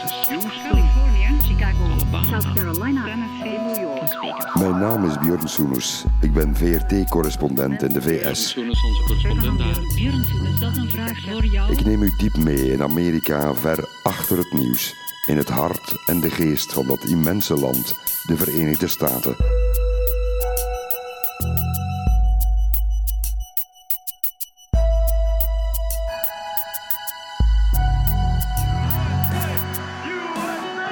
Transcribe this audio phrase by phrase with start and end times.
[0.00, 4.54] Texas, Houston, California, Chicago, Alabama, South Carolina, Tennessee, New York.
[4.54, 6.04] Mijn naam is Björn Soenus.
[6.20, 8.54] Ik ben VRT-correspondent in de VS.
[11.70, 14.94] Ik neem u diep mee in Amerika, ver achter het nieuws.
[15.26, 17.94] In het hart en de geest van dat immense land,
[18.26, 19.36] de Verenigde Staten.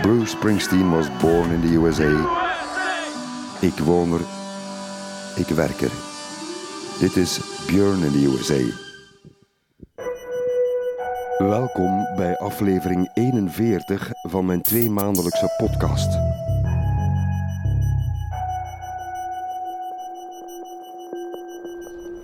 [0.08, 2.08] Bruce Springsteen was born in the USA.
[3.60, 4.20] Ik woon er.
[5.36, 5.90] Ik werk er.
[6.98, 8.76] Dit is Björn in the USA.
[11.38, 16.18] Welkom bij aflevering 41 van mijn tweemaandelijkse podcast.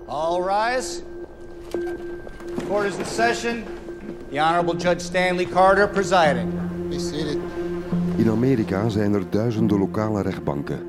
[0.07, 1.03] All rise.
[2.67, 3.65] Court is in session.
[4.31, 6.53] The Honorable Judge Stanley Carter presiding.
[6.89, 7.34] Be seated.
[8.25, 10.81] In Amerika zijn er duizenden lokale rechtbanken.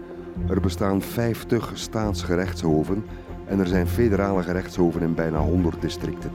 [0.47, 3.05] Er bestaan 50 staatsgerechtshoven
[3.45, 6.31] en er zijn federale gerechtshoven in bijna 100 districten.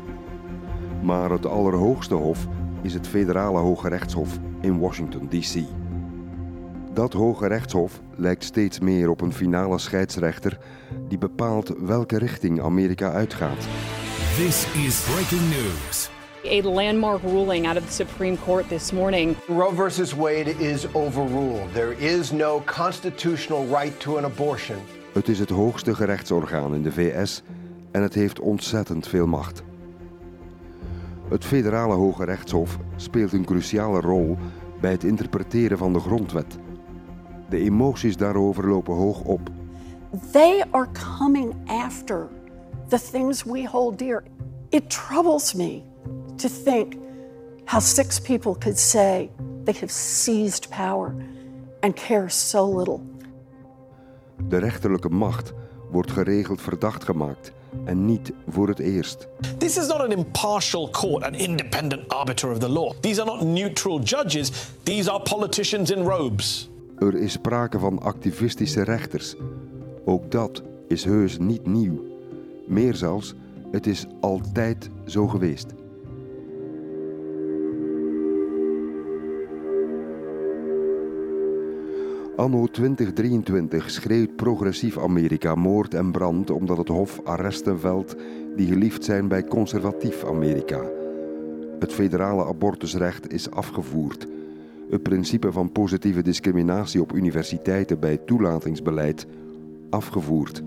[1.02, 2.46] Maar het allerhoogste hof
[2.82, 5.64] is het Federale Hoge Rechtshof in Washington, D.C.
[6.92, 10.58] Dat Hoge Rechtshof lijkt steeds meer op een finale scheidsrechter
[11.08, 13.68] die bepaalt welke richting Amerika uitgaat.
[14.36, 16.19] This is breaking news.
[16.44, 19.36] A landmark ruling out of the Supreme Court this morning.
[19.48, 21.72] Roe versus Wade is overruled.
[21.72, 24.76] There is no constitutional right to an abortion.
[25.12, 27.42] Het is het hoogste gerechtsorgaan in de VS
[27.90, 29.62] en het heeft ontzettend veel macht.
[31.28, 34.36] Het Federale Hoge Rechtshof speelt een cruciale rol
[34.80, 36.58] bij het interpreteren van de grondwet.
[37.48, 39.40] De emoties daarover lopen hoog op.
[40.32, 40.88] They are
[41.18, 42.28] coming after
[42.88, 44.22] the things we hold dear.
[44.68, 45.89] It troubles me
[46.40, 46.94] to think
[47.64, 49.30] how six people could say
[49.64, 51.14] they have seized power
[51.82, 53.00] and care so little.
[54.48, 55.52] De rechterlijke macht
[55.90, 57.52] wordt geregeld verdacht gemaakt
[57.84, 59.28] en niet voor het eerst.
[59.58, 62.92] This is not an impartial court, an independent arbiter of the law.
[63.00, 64.50] These are not neutral judges,
[64.82, 66.70] these are politicians in robes.
[66.98, 69.34] Er is sprake van activistische rechters.
[70.04, 72.04] Ook dat is heus niet nieuw.
[72.66, 73.34] Meer zelfs,
[73.70, 75.66] het is altijd zo geweest.
[82.40, 88.16] Anno 2023 schreeuwt progressief Amerika moord en brand omdat het Hof arresten velt
[88.56, 90.80] die geliefd zijn bij conservatief Amerika.
[91.78, 94.26] Het federale abortusrecht is afgevoerd.
[94.90, 99.26] Het principe van positieve discriminatie op universiteiten bij toelatingsbeleid
[99.90, 100.62] afgevoerd.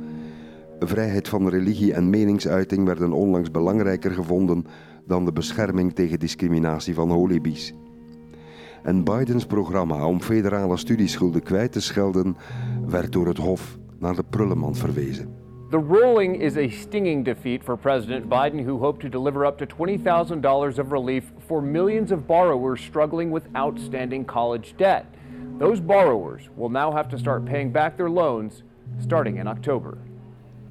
[0.80, 4.66] Vrijheid van religie en meningsuiting werden onlangs belangrijker gevonden
[5.06, 7.74] dan de bescherming tegen discriminatie van holibies.
[8.84, 12.38] En Bidens programma om federale studieschulden kwijt te schelden
[12.88, 15.42] werd door het Hof naar de prullenmand verwezen.
[15.70, 19.66] The ruling is a stinging defeat for President Biden, who hoped to deliver up to
[19.66, 25.06] $20,000 of relief for millions of borrowers struggling with outstanding college debt.
[25.60, 28.64] Those borrowers will now have to start paying back their loans
[29.00, 29.98] starting in October.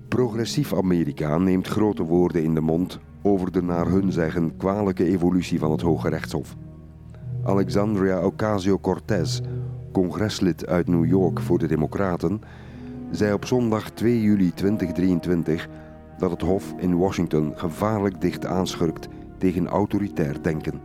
[0.08, 5.58] Progressief Amerika neemt grote woorden in de mond over de naar hun zeggen kwalijke evolutie
[5.58, 6.56] van het Hoge Rechtshof.
[7.44, 9.40] Alexandria Ocasio-Cortez,
[9.92, 12.40] congreslid uit New York voor de Democraten,
[13.10, 15.68] zei op zondag 2 juli 2023
[16.18, 19.08] dat het Hof in Washington gevaarlijk dicht aanschurkt
[19.38, 20.80] tegen autoritair denken.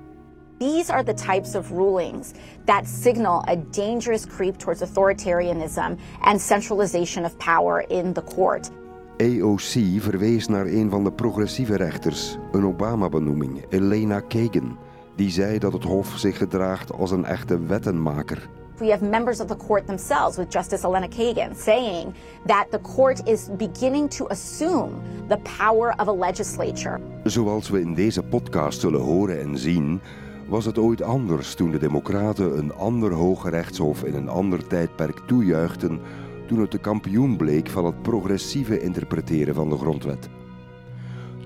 [0.58, 2.32] These are the types of rulings
[2.66, 8.72] that signal a dangerous creep towards authoritarianism and centralization of power in the court.
[9.18, 14.78] AOC verwees naar een van de progressieve rechters, een Obama-benoeming, Elena Kagan,
[15.18, 18.50] die zei dat het Hof zich gedraagt als een echte wettenmaker.
[18.78, 22.14] We have members of the court themselves, with Justice Elena Kagan, saying
[22.46, 24.90] that the court is beginning to assume
[25.28, 27.00] the power of a legislature.
[27.24, 30.02] Zoals we in deze podcast zullen horen en zien,
[30.48, 35.20] was het ooit anders toen de Democraten een ander hoge rechtshof in een ander tijdperk
[35.20, 36.00] toejuichten
[36.48, 40.30] toen het de kampioen bleek van het progressieve interpreteren van de grondwet.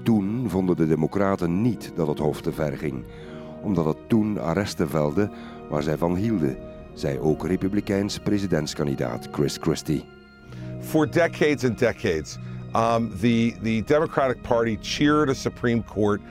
[0.03, 3.03] Toen vonden de Democraten niet dat het hof te ver ging,
[3.61, 4.89] omdat het toen arresten
[5.69, 6.57] waar zij van hielden,
[6.93, 10.05] zei ook Republikeins presidentskandidaat Chris Christie.
[10.79, 12.37] For decades and decades,
[12.75, 16.21] um, the, the Democratic Party cheered a Supreme Court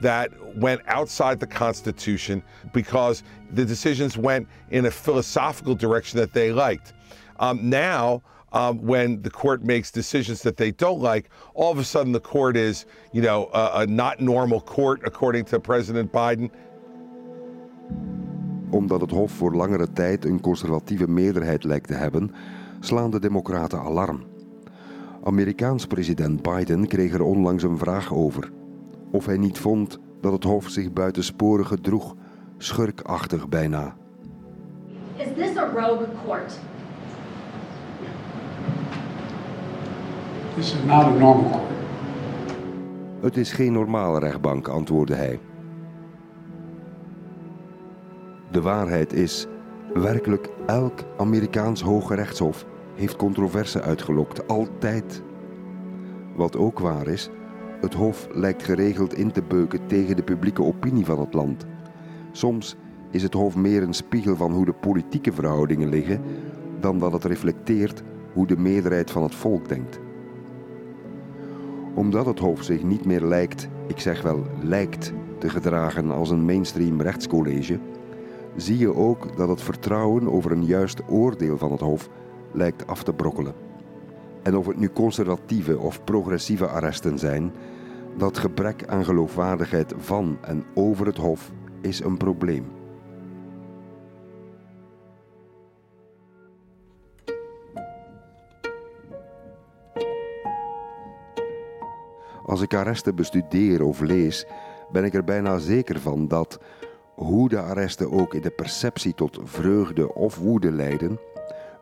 [0.00, 2.42] that went outside the Constitution
[2.72, 3.22] because
[3.54, 6.92] the decisions went in a philosophical direction that they liked.
[7.38, 8.22] Um, now,
[8.52, 12.20] um, when the court makes decisions that they don't like, all of a sudden the
[12.20, 16.50] court is, you know, a, a not normal court, according to President Biden.
[18.70, 22.30] Omdat het Hof voor langere tijd een conservatieve meerderheid lijkt te hebben,
[22.80, 24.22] slaan de Democraten alarm.
[25.24, 28.52] Amerikaans president Biden kreeg er onlangs een vraag over.
[29.10, 32.14] Of hij niet vond dat het Hof zich buitensporig gedroeg,
[32.58, 33.96] schurkachtig bijna.
[35.16, 36.58] Is this a rogue court?
[40.54, 41.68] This is not a normal court.
[43.20, 45.38] Het is geen normale rechtbank, antwoordde hij.
[48.50, 49.46] De waarheid is,
[49.94, 55.22] werkelijk elk Amerikaans hoge rechtshof heeft controverse uitgelokt, altijd.
[56.36, 57.30] Wat ook waar is,
[57.80, 61.66] het Hof lijkt geregeld in te beuken tegen de publieke opinie van het land.
[62.32, 62.76] Soms
[63.10, 66.22] is het Hof meer een spiegel van hoe de politieke verhoudingen liggen,
[66.80, 69.98] dan dat het reflecteert hoe de meerderheid van het volk denkt.
[71.94, 76.44] Omdat het Hof zich niet meer lijkt, ik zeg wel lijkt, te gedragen als een
[76.44, 77.78] mainstream rechtscollege,
[78.56, 82.08] zie je ook dat het vertrouwen over een juist oordeel van het Hof
[82.52, 83.54] lijkt af te brokkelen.
[84.42, 87.52] En of het nu conservatieve of progressieve arresten zijn,
[88.16, 91.50] dat gebrek aan geloofwaardigheid van en over het Hof
[91.80, 92.64] is een probleem.
[102.50, 104.46] Als ik arresten bestudeer of lees,
[104.92, 106.58] ben ik er bijna zeker van dat,
[107.20, 111.20] hoe de arresten ook in de perceptie tot vreugde of woede leiden,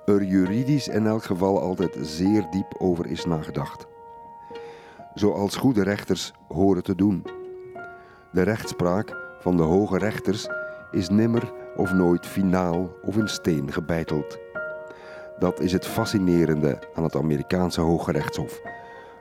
[0.05, 3.87] er juridisch in elk geval altijd zeer diep over is nagedacht.
[5.15, 7.25] Zoals goede rechters horen te doen.
[8.33, 10.49] De rechtspraak van de hoge rechters
[10.91, 14.39] is nimmer of nooit finaal of in steen gebeiteld.
[15.39, 18.61] Dat is het fascinerende aan het Amerikaanse Hoge Rechtshof.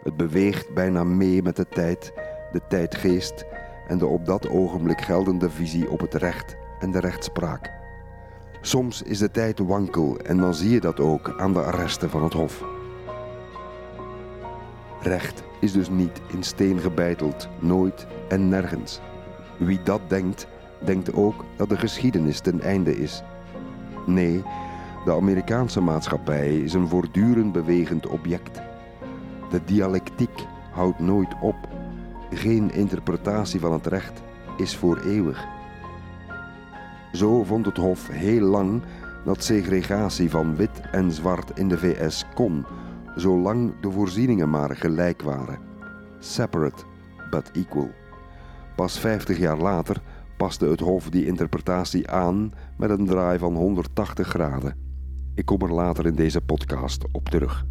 [0.04, 2.14] Het beweegt bijna mee met de tijd,
[2.52, 3.46] de tijdgeest
[3.88, 7.72] en de op dat ogenblik geldende visie op het recht en de rechtspraak.
[8.62, 12.24] Soms is de tijd wankel en dan zie je dat ook aan de arresten van
[12.24, 12.64] het Hof.
[15.02, 19.00] Recht is dus niet in steen gebeiteld, nooit en nergens.
[19.58, 20.48] Wie dat denkt,
[20.80, 23.24] denkt ook dat de geschiedenis ten einde is.
[24.06, 24.44] Nee,
[25.06, 28.62] de Amerikaanse maatschappij is een voortdurend bewegend object.
[29.50, 31.77] De dialectiek houdt nooit op.
[32.32, 34.22] Geen interpretatie van het recht
[34.58, 35.46] is voor eeuwig.
[37.12, 38.82] Zo vond het Hof heel lang
[39.26, 42.66] dat segregatie van wit en zwart in de VS kon,
[43.16, 45.60] zolang de voorzieningen maar gelijk waren.
[46.20, 46.84] Separate
[47.30, 47.90] but equal.
[48.76, 50.02] Pas 50 jaar later
[50.38, 54.76] paste het Hof die interpretatie aan met een draai van 180 graden.
[55.36, 57.66] Ik kom er later in deze podcast op terug.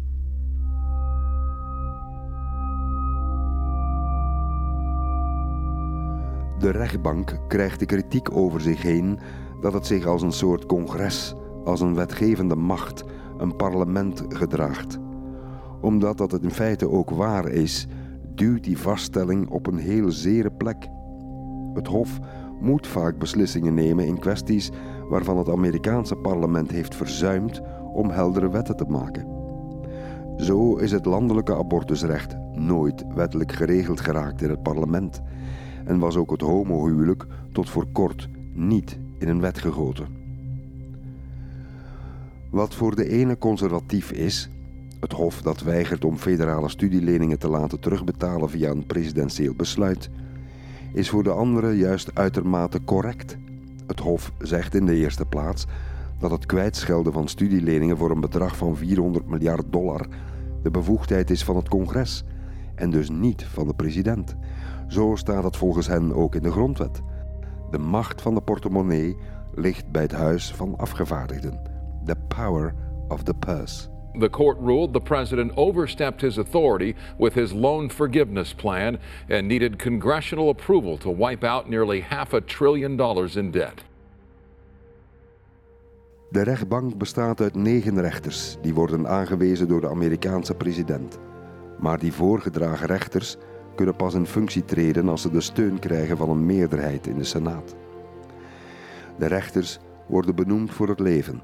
[6.59, 9.19] De rechtbank krijgt de kritiek over zich heen
[9.61, 13.03] dat het zich als een soort congres, als een wetgevende macht,
[13.37, 14.99] een parlement gedraagt.
[15.81, 17.87] Omdat dat in feite ook waar is,
[18.35, 20.87] duwt die vaststelling op een heel zere plek.
[21.73, 22.19] Het Hof
[22.59, 24.71] moet vaak beslissingen nemen in kwesties
[25.09, 27.61] waarvan het Amerikaanse parlement heeft verzuimd
[27.93, 29.27] om heldere wetten te maken.
[30.37, 35.21] Zo is het landelijke abortusrecht nooit wettelijk geregeld geraakt in het parlement
[35.87, 40.07] en was ook het homohuwelijk tot voor kort niet in een wet gegoten.
[42.49, 44.49] Wat voor de ene conservatief is,
[44.99, 50.09] het Hof dat weigert om federale studieleningen te laten terugbetalen via een presidentieel besluit,
[50.93, 53.37] is voor de andere juist uitermate correct.
[53.87, 55.65] Het Hof zegt in de eerste plaats
[56.19, 60.07] dat het kwijtschelden van studieleningen voor een bedrag van 400 miljard dollar
[60.63, 62.23] de bevoegdheid is van het congres
[62.75, 64.35] en dus niet van de president.
[64.87, 67.01] Zo staat het volgens hen ook in de grondwet.
[67.71, 69.17] De macht van de portemonnee
[69.53, 71.59] ligt bij het huis van afgevaardigden.
[72.05, 72.73] The power
[73.07, 73.87] of the purse.
[74.19, 78.97] The court ruled the president overstepped his authority with his loan forgiveness plan
[79.29, 83.85] and needed congressional approval to wipe out nearly half a trillion dollars in debt.
[86.29, 91.17] De rechtbank bestaat uit negen rechters die worden aangewezen door de Amerikaanse president.
[91.79, 93.37] Maar die voorgedragen rechters
[93.77, 97.23] kunnen pas in functie treden als ze de steun krijgen van een meerderheid in de
[97.23, 97.75] Senaat.
[99.17, 101.41] De rechters worden benoemd voor het leven.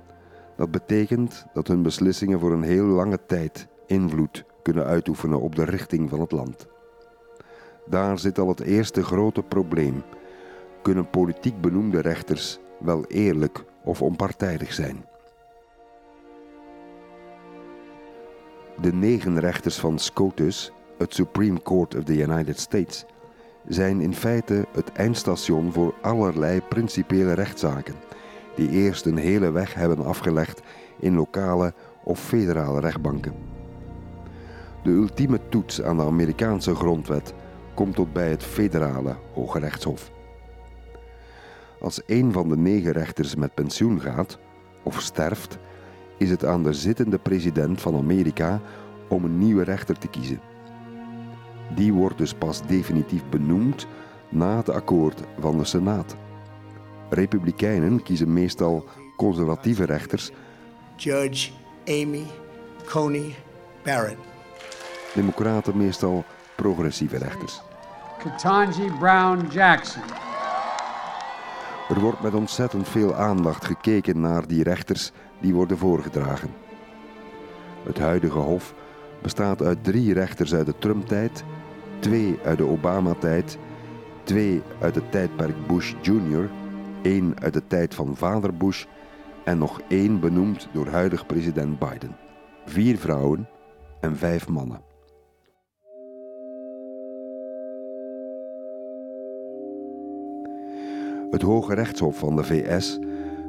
[0.55, 5.63] Dat betekent dat hun beslissingen voor een heel lange tijd invloed kunnen uitoefenen op de
[5.63, 6.67] richting van het land.
[7.85, 10.03] Daar zit al het eerste grote probleem.
[10.81, 15.05] Kunnen politiek benoemde rechters wel eerlijk of onpartijdig zijn?
[18.81, 20.71] De negen rechters van SCOTUS,
[21.03, 23.05] het Supreme Court of the United States,
[23.67, 27.95] zijn in feite het eindstation voor allerlei principiële rechtszaken,
[28.55, 30.61] die eerst een hele weg hebben afgelegd
[30.99, 33.33] in lokale of federale rechtbanken.
[34.83, 37.33] De ultieme toets aan de Amerikaanse grondwet
[37.73, 40.11] komt tot bij het federale Hoge Rechtshof.
[41.79, 44.37] Als een van de negen rechters met pensioen gaat
[44.83, 45.57] of sterft,
[46.17, 48.61] is het aan de zittende president van Amerika
[49.09, 50.52] om een nieuwe rechter te kiezen.
[51.75, 53.87] Die wordt dus pas definitief benoemd
[54.29, 56.15] na het akkoord van de Senaat.
[57.09, 58.85] Republikeinen kiezen meestal
[59.17, 60.31] conservatieve rechters.
[60.95, 61.51] Judge
[61.85, 62.23] Amy
[62.89, 63.35] Coney
[63.83, 64.17] Barrett.
[65.13, 66.23] Democraten meestal
[66.55, 67.61] progressieve rechters.
[68.17, 70.01] Ketanji Brown Jackson.
[71.89, 76.49] Er wordt met ontzettend veel aandacht gekeken naar die rechters die worden voorgedragen.
[77.83, 78.73] Het huidige Hof
[79.21, 81.43] bestaat uit drie rechters uit de Trump-tijd,
[82.03, 83.57] twee uit de Obama-tijd,
[84.23, 86.49] twee uit het tijdperk Bush Jr.,
[87.01, 88.85] één uit de tijd van vader Bush
[89.45, 92.15] en nog één benoemd door huidig president Biden.
[92.65, 93.47] Vier vrouwen
[93.99, 94.81] en vijf mannen.
[101.29, 102.99] Het Hoge Rechtshof van de VS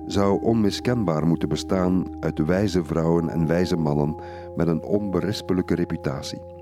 [0.07, 4.17] zou onmiskenbaar moeten bestaan uit wijze vrouwen en wijze mannen
[4.57, 6.54] met een onberispelijke reputatie.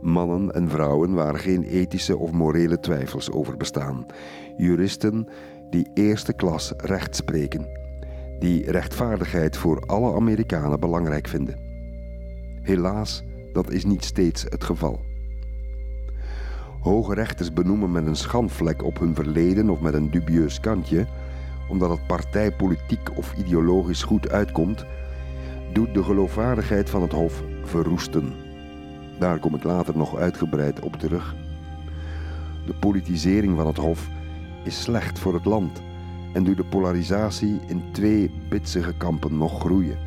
[0.00, 4.06] Mannen en vrouwen waar geen ethische of morele twijfels over bestaan.
[4.56, 5.28] Juristen
[5.70, 7.68] die eerste klas recht spreken,
[8.38, 11.58] die rechtvaardigheid voor alle Amerikanen belangrijk vinden.
[12.62, 15.00] Helaas, dat is niet steeds het geval.
[16.80, 21.06] Hoge rechters benoemen met een schandvlek op hun verleden of met een dubieus kantje,
[21.68, 24.84] omdat het partijpolitiek of ideologisch goed uitkomt,
[25.72, 28.47] doet de geloofwaardigheid van het Hof verroesten.
[29.18, 31.34] Daar kom ik later nog uitgebreid op terug.
[32.66, 34.08] De politisering van het Hof
[34.64, 35.82] is slecht voor het land
[36.32, 39.98] en doet de polarisatie in twee bitsige kampen nog groeien.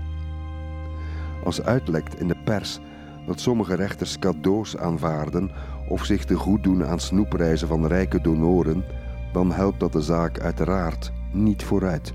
[1.44, 2.80] Als uitlekt in de pers
[3.26, 5.52] dat sommige rechters cadeaus aanvaarden
[5.90, 8.84] of zich te goed doen aan snoepreizen van rijke donoren,
[9.34, 12.14] dan helpt dat de zaak uiteraard niet vooruit.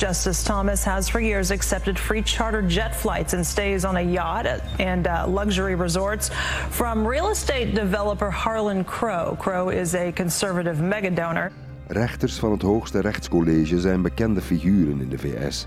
[0.00, 4.46] Justice Thomas has for years accepted free charter jet flights and stays on a yacht
[4.78, 6.30] and uh, luxury resorts
[6.70, 9.36] from real estate developer Harlan Crow.
[9.38, 11.52] Crow is a conservative megadonor.
[11.86, 15.66] Rechters van het hoogste rechtscollege zijn bekende figuren in de VS.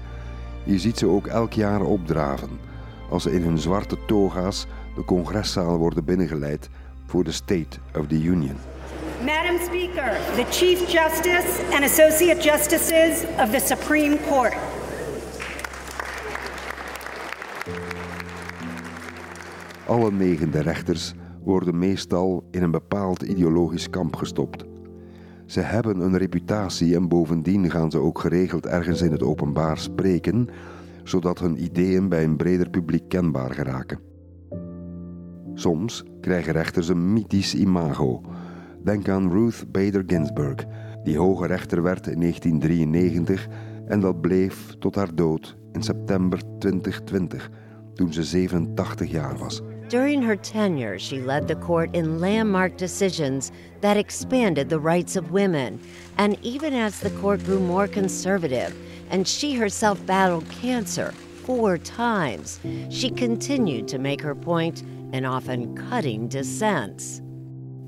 [0.63, 2.59] Je ziet ze ook elk jaar opdraven
[3.09, 6.69] als ze in hun zwarte toga's de congreszaal worden binnengeleid
[7.05, 8.72] voor de State of the Union.
[9.25, 14.53] Madam Speaker, the Chief Justice and Associate Justices of the Supreme Court.
[19.87, 21.13] Alle negende rechters
[21.43, 24.65] worden meestal in een bepaald ideologisch kamp gestopt.
[25.45, 30.47] Ze hebben een reputatie en bovendien gaan ze ook geregeld ergens in het openbaar spreken,
[31.03, 33.99] zodat hun ideeën bij een breder publiek kenbaar geraken.
[35.53, 38.21] Soms krijgen rechters een mythisch imago.
[38.83, 40.65] Denk aan Ruth Bader Ginsburg,
[41.03, 43.47] die hoge rechter werd in 1993
[43.87, 47.49] en dat bleef tot haar dood in september 2020,
[47.93, 49.61] toen ze 87 jaar was.
[49.87, 55.31] During her tenure, she led the court in landmark decisions that expanded the rights of
[55.31, 55.79] women.
[56.15, 58.73] And even as the court grew more conservative
[59.09, 61.13] and she herself battled cancer
[61.45, 62.59] four times,
[62.89, 67.22] she continued to make her point in often cutting dissents.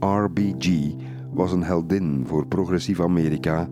[0.06, 0.96] RBG
[1.34, 3.68] was een heldin voor progressief Amerika,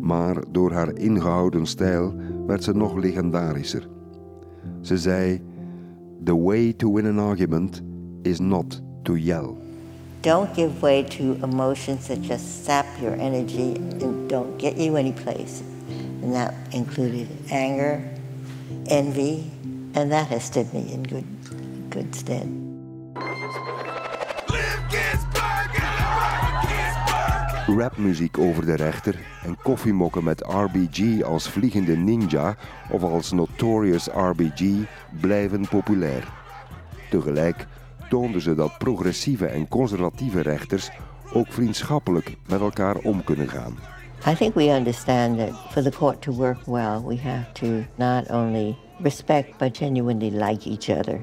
[0.00, 2.14] maar door haar ingehouden stijl
[2.46, 3.88] werd ze nog legendarischer.
[4.80, 5.42] Ze zei:
[6.24, 7.82] The way to win an argument
[8.22, 9.54] is not to yell.
[10.20, 15.62] Don't give way to emotions that just sap your energy and don't get you anyplace.
[16.22, 18.00] And that included anger,
[18.84, 19.44] envy,
[19.92, 21.26] and that has stood me in good,
[21.90, 22.66] good stead.
[27.66, 32.56] Rapmuziek over de rechter en koffiemokken met RBG als vliegende ninja
[32.90, 34.86] of als Notorious RBG
[35.20, 36.28] blijven populair.
[37.10, 37.66] Tegelijk
[38.08, 40.90] toonden ze dat progressieve en conservatieve rechters
[41.32, 43.78] ook vriendschappelijk met elkaar om kunnen gaan.
[44.26, 48.30] I think we understand that for the court to work well, we have to not
[48.30, 51.20] only respect but genuinely like each other.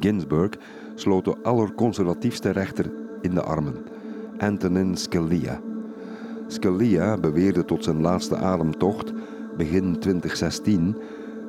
[0.00, 0.50] Ginsburg
[0.94, 3.84] sloot de allerconservatiefste rechter in de armen,
[4.38, 5.60] Antonin Scalia.
[6.46, 9.12] Scalia beweerde tot zijn laatste ademtocht,
[9.56, 10.96] begin 2016,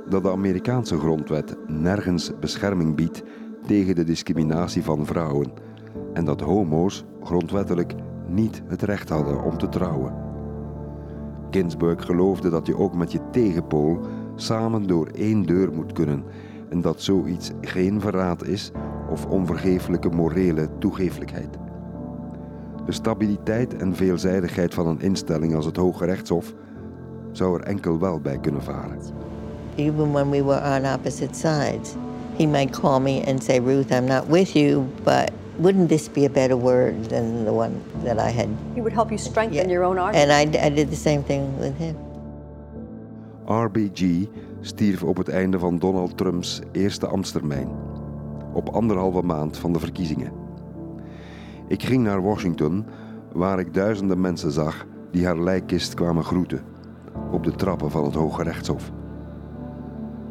[0.10, 3.24] dat de Amerikaanse grondwet nergens bescherming biedt
[3.68, 5.52] tegen de discriminatie van vrouwen
[6.14, 7.94] en dat homo's grondwettelijk
[8.28, 10.14] niet het recht hadden om te trouwen.
[11.50, 14.00] Ginsburg geloofde dat je ook met je tegenpool
[14.36, 16.24] samen door één deur moet kunnen
[16.70, 18.72] en dat zoiets geen verraad is
[19.10, 21.64] of onvergeeflijke morele toegeeflijkheid.
[22.86, 26.54] De stabiliteit en veelzijdigheid van een instelling als het Hoge Rechtshof
[27.32, 28.98] zou er enkel wel bij kunnen varen.
[29.75, 31.94] Even when we were on opposite sides,
[32.38, 36.25] he might call me and say, Ruth, I'm not with you, but wouldn't this be
[36.25, 37.72] a better word than the one
[38.04, 38.48] that I had?
[38.74, 39.70] He would help you strengthen Yeah.
[39.72, 40.32] your own argument.
[40.32, 41.96] And I, I did the same thing with him.
[43.46, 44.27] RBG
[44.62, 47.68] stierf op het einde van Donald Trumps eerste ambtstermijn,
[48.54, 50.32] op anderhalve maand van de verkiezingen.
[51.67, 52.86] Ik ging naar Washington,
[53.31, 56.62] waar ik duizenden mensen zag die haar lijkkist kwamen groeten,
[57.31, 58.91] op de trappen van het Hoge Rechtshof.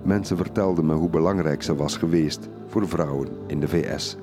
[0.02, 4.16] Mensen vertelden me hoe belangrijk ze was geweest voor vrouwen in de VS.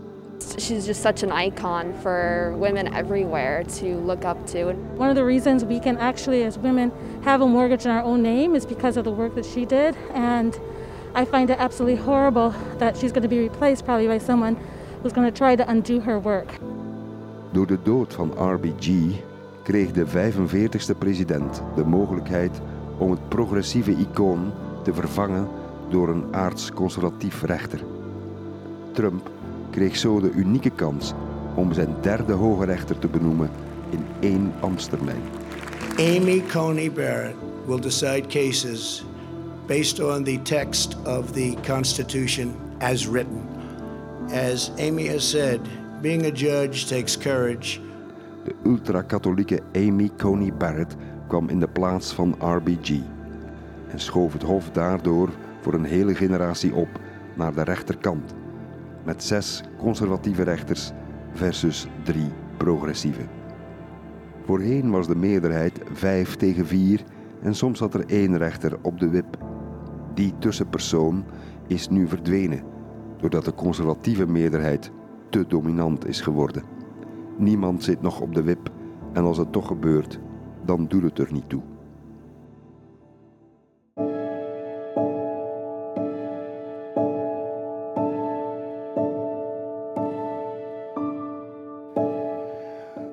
[0.57, 4.73] She's just such an icon for women everywhere to look up to.
[4.97, 6.91] One of the reasons we can actually, as women,
[7.21, 9.95] have a mortgage in our own name is because of the work that she did.
[10.13, 10.59] And
[11.13, 14.55] I find it absolutely horrible that she's going to be replaced probably by someone
[15.01, 16.59] who's going to try to undo her work.
[17.51, 18.89] Door de dood van RBG
[19.63, 22.61] kreeg de 45ste president de mogelijkheid
[22.97, 24.51] om het progressieve icoon
[24.83, 25.47] te vervangen
[25.89, 27.83] door een aards-conservatief rechter.
[28.91, 29.29] Trump
[29.69, 31.13] kreeg zo de unieke kans
[31.55, 33.49] om zijn derde hoge rechter te benoemen
[33.89, 35.21] in één ambtstermijn.
[35.97, 39.05] Amy Coney Barrett will decide cases
[39.67, 43.41] based on the text of the Constitution as written.
[44.33, 45.59] As Amy has said,
[46.01, 47.79] being a judge takes courage.
[48.43, 50.95] De ultra-katholieke Amy Coney Barrett
[51.27, 52.99] kwam in de plaats van RBG
[53.87, 55.29] en schoof het hof daardoor
[55.61, 56.87] voor een hele generatie op
[57.35, 58.33] naar de rechterkant,
[59.03, 60.91] met zes conservatieve rechters
[61.33, 63.21] versus drie progressieve.
[64.45, 67.03] Voorheen was de meerderheid vijf tegen vier
[67.41, 69.37] en soms zat er één rechter op de wip.
[70.13, 71.25] Die tussenpersoon
[71.67, 72.63] is nu verdwenen,
[73.17, 74.91] doordat de conservatieve meerderheid
[75.31, 76.63] te dominant is geworden.
[77.37, 78.71] Niemand zit nog op de wip
[79.13, 80.19] en als het toch gebeurt,
[80.65, 81.61] dan doet het er niet toe.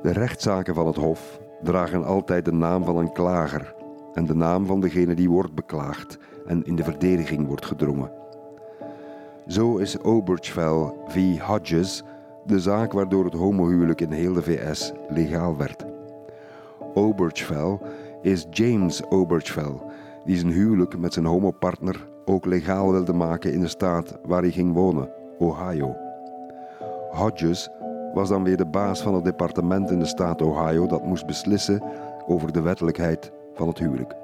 [0.02, 3.74] De rechtszaken van het Hof dragen altijd de naam van een klager
[4.14, 8.10] en de naam van degene die wordt beklaagd en in de verdediging wordt gedrongen.
[9.48, 11.38] Zo is Obergefell v.
[11.38, 12.02] Hodges
[12.44, 15.84] de zaak waardoor het homohuwelijk in heel de VS legaal werd.
[16.94, 17.78] Obergefell
[18.22, 19.74] is James Obergefell,
[20.24, 24.50] die zijn huwelijk met zijn homopartner ook legaal wilde maken in de staat waar hij
[24.50, 25.96] ging wonen, Ohio.
[27.10, 27.70] Hodges
[28.14, 31.82] was dan weer de baas van het departement in de staat Ohio dat moest beslissen
[32.26, 34.14] over de wettelijkheid van het huwelijk.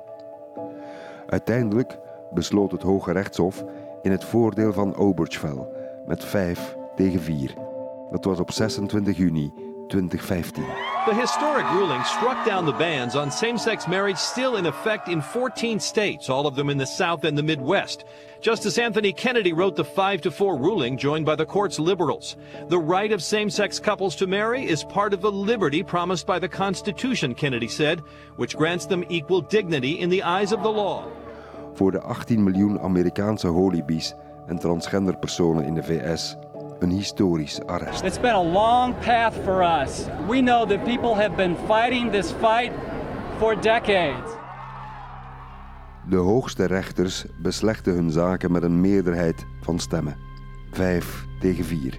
[1.26, 1.98] Uiteindelijk
[2.34, 3.64] besloot het Hoge Rechtshof
[4.04, 5.66] in het voordeel van Obergefell
[6.06, 7.54] met 5 tegen 4.
[8.10, 9.52] Dat was op 26 juni
[9.88, 10.64] 2015.
[11.06, 15.22] The historic ruling struck down the bans on same sex marriage still in effect in
[15.22, 18.04] 14 states, all of them in the South and the Midwest.
[18.40, 22.36] Justice Anthony Kennedy wrote the 5 to 4 ruling, joined by the court's liberals.
[22.68, 26.38] The right of same sex couples to marry is part of the liberty promised by
[26.38, 28.02] the Constitution, Kennedy said,
[28.36, 31.06] which grants them equal dignity in the eyes of the law.
[31.74, 34.14] Voor de 18 miljoen Amerikaanse holibies
[34.46, 36.37] en transgender personen in de VS
[36.78, 38.02] een historisch arrest.
[38.02, 40.04] It's been a long path for us.
[40.28, 42.72] We know that people have been fighting this fight
[43.38, 44.32] for decades.
[46.08, 50.16] De hoogste rechters beslechten hun zaken met een meerderheid van stemmen.
[50.70, 51.98] 5 tegen 4.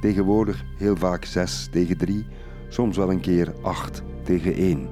[0.00, 2.26] Tegenwoordig heel vaak 6 tegen 3,
[2.68, 4.88] soms wel een keer 8 tegen 1.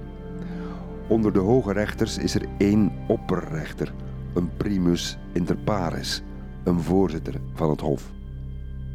[1.08, 3.92] Onder de hoge rechters is er één opperrechter,
[4.34, 6.22] een primus inter pares,
[6.64, 8.10] een voorzitter van het hof.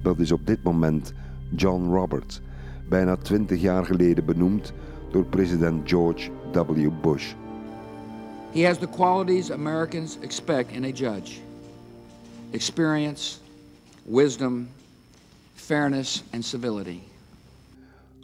[0.03, 1.13] Dat is op dit moment
[1.55, 2.41] John Roberts,
[2.89, 4.73] bijna 20 jaar geleden benoemd
[5.11, 6.89] door president George W.
[7.01, 7.33] Bush.
[8.51, 11.39] He has the qualities Americans expect in a judge
[12.51, 13.39] experience,
[14.05, 14.69] wisdom,
[15.55, 17.01] fairness, and civility.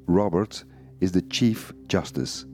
[0.05, 0.63] Roberts
[0.99, 2.45] is de Chief Justice.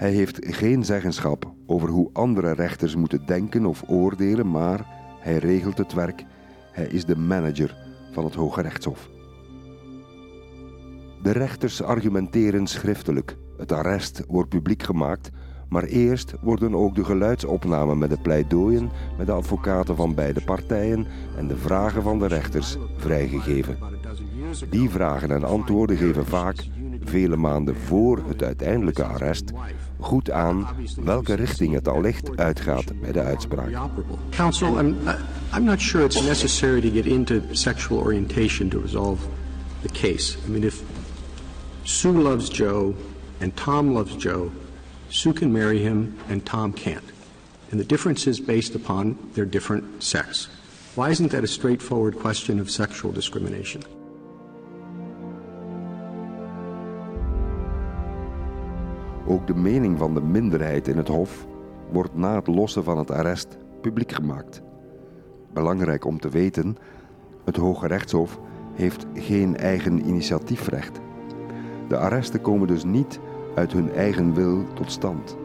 [0.00, 4.86] Hij heeft geen zeggenschap over hoe andere rechters moeten denken of oordelen, maar
[5.20, 6.24] hij regelt het werk.
[6.72, 7.76] Hij is de manager
[8.12, 9.08] van het Hoge Rechtshof.
[11.22, 13.36] De rechters argumenteren schriftelijk.
[13.56, 15.30] Het arrest wordt publiek gemaakt,
[15.68, 21.06] maar eerst worden ook de geluidsopnamen met de pleidooien, met de advocaten van beide partijen
[21.36, 23.78] en de vragen van de rechters vrijgegeven.
[24.70, 26.68] Die vragen en antwoorden geven vaak
[27.00, 29.52] vele maanden voor het uiteindelijke arrest,
[30.00, 30.66] goed aan
[31.04, 33.70] welke richting het allicht uitgaat bij de uitspraak.
[34.30, 35.14] Counsel, I'm, uh,
[35.54, 39.20] I'm not sure it's necessary to get into sexual orientation to resolve
[39.82, 40.36] the case.
[40.46, 40.82] I mean, if
[41.82, 42.94] Sue loves Joe
[43.40, 44.50] and Tom loves Joe,
[45.08, 47.12] Sue can marry him and Tom can't.
[47.70, 50.48] And the difference is based upon their different sex.
[50.94, 53.82] Why isn't that a straightforward question of sexual discrimination?
[59.30, 61.46] Ook de mening van de minderheid in het Hof
[61.92, 64.62] wordt na het lossen van het arrest publiek gemaakt.
[65.52, 66.76] Belangrijk om te weten:
[67.44, 68.40] het Hoge Rechtshof
[68.74, 71.00] heeft geen eigen initiatiefrecht.
[71.88, 73.20] De arresten komen dus niet
[73.54, 75.36] uit hun eigen wil tot stand.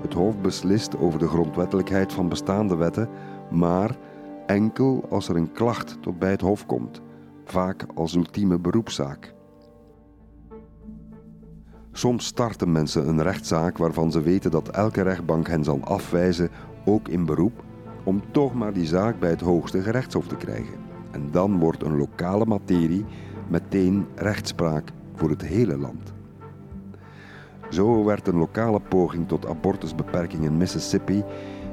[0.00, 3.08] Het Hof beslist over de grondwettelijkheid van bestaande wetten,
[3.50, 3.96] maar
[4.46, 7.00] enkel als er een klacht tot bij het Hof komt,
[7.44, 9.35] vaak als ultieme beroepszaak.
[11.96, 16.50] Soms starten mensen een rechtszaak waarvan ze weten dat elke rechtbank hen zal afwijzen,
[16.84, 17.62] ook in beroep,
[18.04, 20.74] om toch maar die zaak bij het hoogste gerechtshof te krijgen.
[21.10, 23.04] En dan wordt een lokale materie
[23.48, 26.12] meteen rechtspraak voor het hele land.
[27.70, 31.24] Zo werd een lokale poging tot abortusbeperking in Mississippi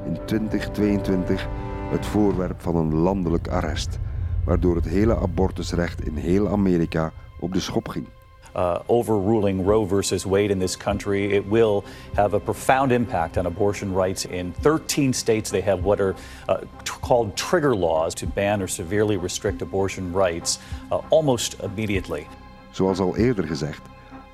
[0.06, 1.48] in 2022
[1.90, 3.98] het voorwerp van een landelijk arrest,
[4.44, 8.06] waardoor het hele abortusrecht in heel Amerika op de schop ging.
[8.54, 11.32] Uh, overruling Roe versus Wade in this country.
[11.32, 15.50] It will have a profound impact on abortion rights in 13 states.
[15.50, 16.14] They have what are
[16.48, 16.58] uh,
[17.00, 20.58] called trigger laws to ban or severely restrict abortion rights
[20.90, 22.26] uh, almost immediately.
[22.70, 23.82] Zoals al eerder gezegd,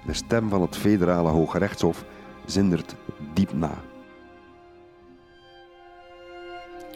[0.07, 2.05] de stem van het federale Hoge Rechtshof
[2.45, 2.95] zindert
[3.35, 3.79] diep na.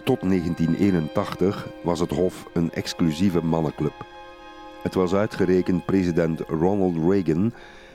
[0.04, 4.13] Tot 1981 was het Hof een exclusieve mannenclub.
[4.84, 7.52] Het was uitgerekend president Ronald Reagan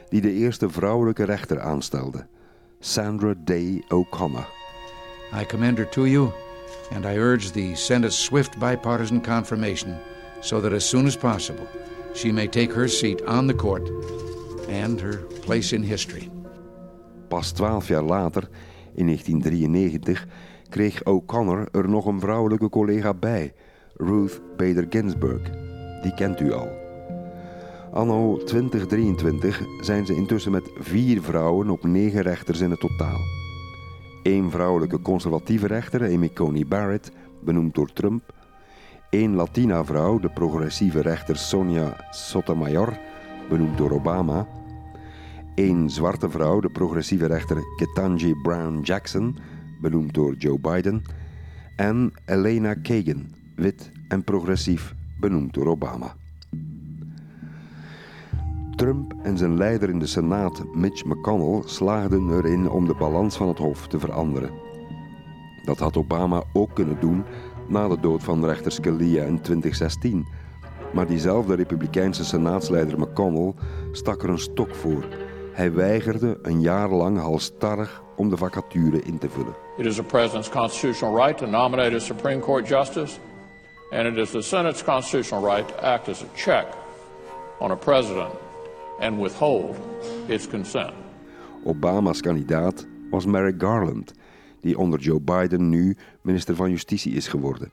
[0.10, 2.26] die de eerste vrouwelijke rechter aanstelde,
[2.80, 4.48] Sandra Day O'Connor.
[5.42, 6.32] I commend her to you,
[6.92, 9.98] and I urge the Senate's swift bipartisan confirmation
[10.40, 11.68] so that as soon as possible
[12.14, 13.92] she may take her seat on the court
[14.70, 16.30] and her place in history.
[17.28, 18.50] Pas twaalf jaar later,
[18.94, 20.28] in 1993,
[20.70, 23.54] kreeg O'Connor er nog een vrouwelijke collega bij,
[23.96, 25.42] Ruth Bader Ginsburg.
[26.02, 26.79] Die kent u al.
[27.92, 33.20] Anno 2023 zijn ze intussen met vier vrouwen op negen rechters in het totaal.
[34.24, 37.12] Eén vrouwelijke conservatieve rechter, Amy Coney Barrett,
[37.44, 38.34] benoemd door Trump.
[39.10, 42.98] Eén Latina-vrouw, de progressieve rechter Sonia Sotomayor,
[43.50, 44.48] benoemd door Obama.
[45.56, 49.38] Eén zwarte vrouw, de progressieve rechter Ketanji Brown Jackson,
[49.82, 51.02] benoemd door Joe Biden.
[51.76, 53.26] En Elena Kagan,
[53.56, 56.19] wit en progressief, benoemd door Obama.
[58.80, 63.48] Trump en zijn leider in de Senaat, Mitch McConnell, slaagden erin om de balans van
[63.48, 64.52] het Hof te veranderen.
[65.66, 67.26] Dat had Obama ook kunnen doen
[67.68, 70.28] na de dood van rechter Scalia in 2016.
[70.94, 73.54] Maar diezelfde Republikeinse Senaatsleider McConnell
[73.92, 75.04] stak er een stok voor.
[75.52, 79.54] Hij weigerde een jaar lang halstarrig om de vacature in te vullen.
[79.78, 83.18] It is a president's constitutional right to nominate a Supreme Court justice,
[83.92, 86.66] and it is the Senate's constitutional right to act as a check
[87.60, 88.48] on a president
[89.00, 89.76] and withhold
[90.28, 90.94] its consent.
[91.64, 94.14] Obama's kandidaat was Merrick Garland,
[94.62, 97.72] die onder Joe Biden nu minister van Justitie is geworden.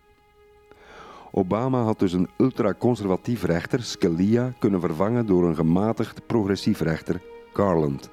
[1.33, 7.21] Obama had dus een ultraconservatief rechter, Scalia, kunnen vervangen door een gematigd progressief rechter,
[7.53, 8.11] Garland.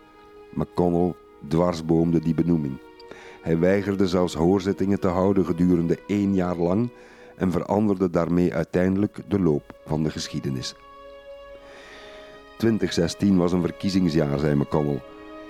[0.54, 1.14] McConnell
[1.48, 2.78] dwarsboomde die benoeming.
[3.42, 6.90] Hij weigerde zelfs hoorzittingen te houden gedurende één jaar lang
[7.36, 10.76] en veranderde daarmee uiteindelijk de loop van de geschiedenis.
[12.64, 15.02] 2016 was een verkiezingsjaar, zei McConnell.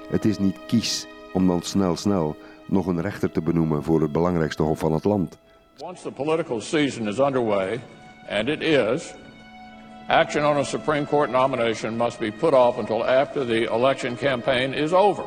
[0.09, 4.11] Het is niet kies om dan snel snel nog een rechter te benoemen voor het
[4.11, 5.37] belangrijkste hof van het land.
[5.77, 7.79] Once the political season is underway,
[8.29, 9.13] and it is,
[10.07, 14.73] action on a Supreme Court nomination must be put off until after the election campaign
[14.73, 15.23] is over.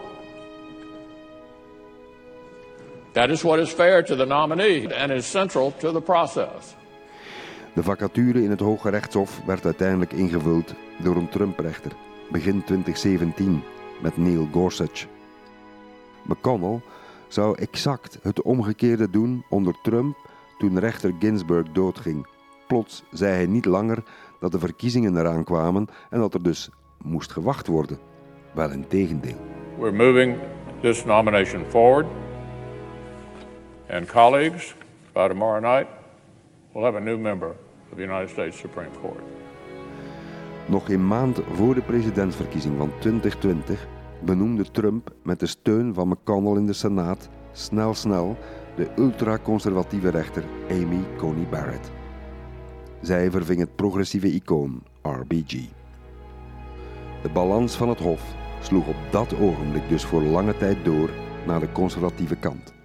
[3.13, 6.75] That is what is fair to the nominee and is central to the process.
[7.77, 11.93] De vacature in het Hoge Rechtshof werd uiteindelijk ingevuld door een Trump-rechter,
[12.31, 13.63] begin 2017,
[14.03, 15.07] met Neil Gorsuch.
[16.23, 16.81] McConnell
[17.29, 20.17] zou exact het omgekeerde doen onder Trump
[20.59, 22.27] toen rechter Ginsburg doodging.
[22.67, 24.03] Plots zei hij niet langer
[24.41, 26.71] dat de verkiezingen eraan kwamen en dat er dus
[27.03, 27.99] moest gewacht worden.
[28.53, 29.41] Wel in tegendeel.
[29.79, 30.39] We're moving
[30.81, 32.07] this nomination forward.
[33.91, 34.75] And colleagues,
[35.13, 35.87] by tomorrow night,
[36.73, 37.57] we'll have a new member
[37.91, 39.23] of the United States Supreme Court.
[40.67, 43.87] Nog een maand voor de presidentsverkiezing van 2020
[44.21, 48.37] benoemde Trump met de steun van McConnell in de Senaat snel snel
[48.77, 51.91] de ultraconservatieve rechter Amy Coney Barrett.
[53.01, 55.53] Zij verving het progressieve icoon RBG.
[57.23, 61.11] De balans van het Hof sloeg op dat ogenblik dus voor lange tijd door
[61.47, 62.76] naar de conservatieve kant.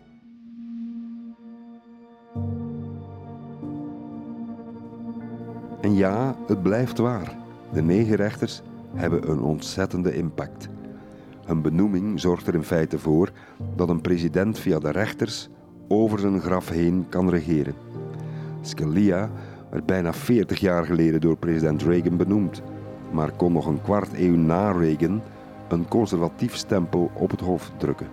[5.82, 7.38] En ja, het blijft waar.
[7.74, 8.62] De negen rechters
[8.94, 10.70] hebben een ontzettende impact.
[11.46, 13.32] Hun benoeming zorgt er in feite voor
[13.76, 15.50] dat een president via de rechters
[15.88, 17.74] over zijn graf heen kan regeren.
[18.62, 19.30] Scalia
[19.70, 22.62] werd bijna 40 jaar geleden door president Reagan benoemd,
[23.12, 25.22] maar kon nog een kwart eeuw na Reagan
[25.70, 28.08] een conservatief stempel op het hoofd drukken.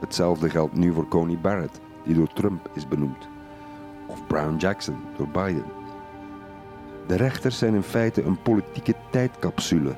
[0.00, 3.28] Hetzelfde geldt nu voor Coney Barrett, die door Trump is benoemd,
[4.06, 5.79] of Brown Jackson door Biden.
[7.10, 9.96] De rechters zijn in feite een politieke tijdcapsule.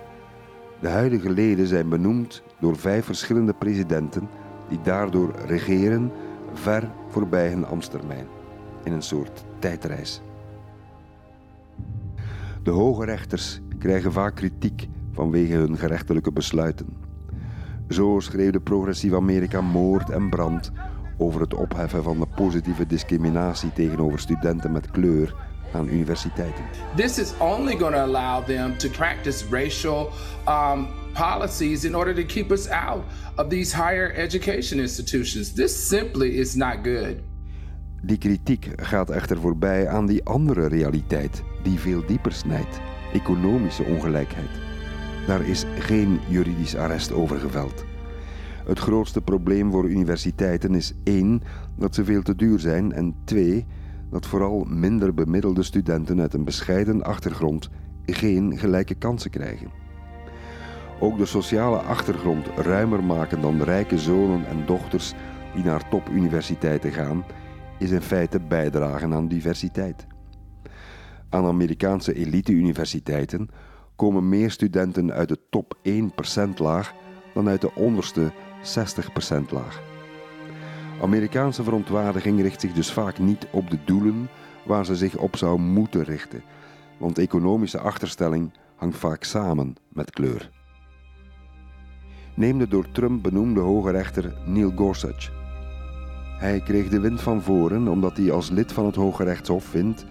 [0.81, 4.29] De huidige leden zijn benoemd door vijf verschillende presidenten
[4.69, 6.13] die daardoor regeren
[6.53, 8.27] ver voorbij hun ambtstermijn,
[8.85, 10.23] in een soort tijdreis.
[12.63, 16.87] De hoge rechters krijgen vaak kritiek vanwege hun gerechtelijke besluiten.
[17.89, 20.73] Zo schreef de progressief Amerika Moord en Brand
[21.17, 25.35] over het opheffen van de positieve discriminatie tegenover studenten met kleur
[25.75, 26.65] aan universiteiten.
[26.97, 30.11] This is only going to allow them to practice racial
[30.49, 33.05] um, policies in order to keep us out
[33.37, 35.53] of these higher education institutions.
[35.53, 37.17] This simply is not good.
[38.03, 42.81] Die kritiek gaat echter voorbij aan die andere realiteit die veel dieper snijdt:
[43.13, 44.51] economische ongelijkheid.
[45.27, 47.85] Daar is geen juridisch arrest over geveld.
[48.67, 51.43] Het grootste probleem voor universiteiten is één,
[51.77, 53.67] dat ze veel te duur zijn en twee,
[54.13, 57.71] dat vooral minder bemiddelde studenten uit een bescheiden achtergrond
[58.07, 59.71] geen gelijke kansen krijgen.
[61.01, 65.15] Ook de sociale achtergrond ruimer maken dan rijke zonen en dochters
[65.55, 67.25] die naar topuniversiteiten gaan,
[67.79, 70.07] is in feite bijdragen aan diversiteit.
[71.29, 73.49] Aan Amerikaanse elite-universiteiten
[73.97, 76.95] komen meer studenten uit de top 1% laag
[77.35, 79.92] dan uit de onderste 60% laag.
[81.03, 84.29] Amerikaanse verontwaardiging richt zich dus vaak niet op de doelen
[84.65, 86.43] waar ze zich op zou moeten richten,
[86.99, 90.51] want economische achterstelling hangt vaak samen met kleur.
[92.35, 95.31] Neem de door Trump benoemde hoge rechter Neil Gorsuch.
[96.39, 100.05] Hij kreeg de wind van voren omdat hij als lid van het Hoge Rechtshof vindt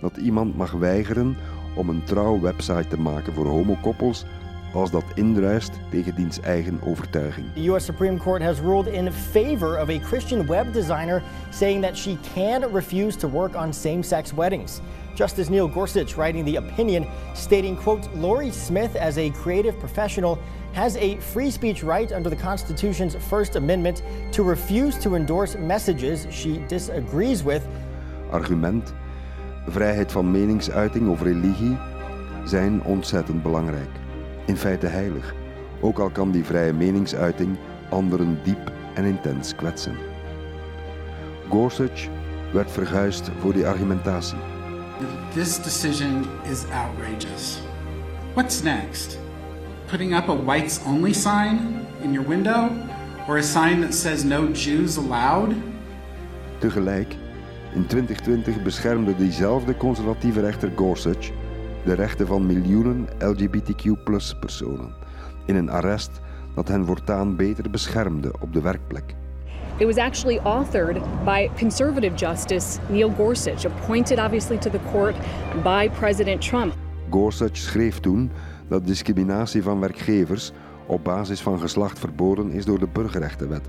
[0.00, 1.36] dat iemand mag weigeren
[1.76, 4.24] om een trouw website te maken voor homokoppels
[4.74, 7.46] als dat indruist tegen diens eigen overtuiging.
[7.54, 11.96] The US Supreme Court has ruled in favor of a Christian web designer saying that
[11.96, 14.80] she can refuse to work on same-sex weddings.
[15.14, 20.38] Justice Neil Gorsuch writing the opinion stating, quote, Lori Smith as a creative professional
[20.72, 26.26] has a free speech right under the Constitution's First Amendment to refuse to endorse messages
[26.30, 27.66] she disagrees with.
[28.30, 28.94] Argument:
[29.66, 31.76] vrijheid van meningsuiting of religie
[32.44, 33.90] zijn ontzettend belangrijk.
[34.48, 35.34] In feite heilig,
[35.80, 37.56] ook al kan die vrije meningsuiting
[37.90, 39.96] anderen diep en intens kwetsen.
[41.48, 42.08] Gorsuch
[42.52, 44.38] werd verguisd voor die argumentatie.
[45.34, 47.60] This decision is outrageous.
[48.34, 49.18] What's next?
[49.86, 52.70] Putting up a whites only sign in your window?
[53.26, 55.54] Or a sign that says no Jews allowed?
[56.58, 57.14] Tegelijk,
[57.74, 61.32] in 2020 beschermde diezelfde conservatieve rechter Gorsuch
[61.84, 64.94] de rechten van miljoenen LGBTQ-personen
[65.46, 66.20] in een arrest
[66.54, 69.14] dat hen voortaan beter beschermde op de werkplek.
[69.76, 75.16] It was actually authored by conservative justice Neil Gorsuch, appointed obviously to the court
[75.62, 76.74] by President Trump.
[77.10, 78.30] Gorsuch schreef toen
[78.68, 80.52] dat discriminatie van werkgevers
[80.86, 83.68] op basis van geslacht verboden is door de burgerrechtenwet.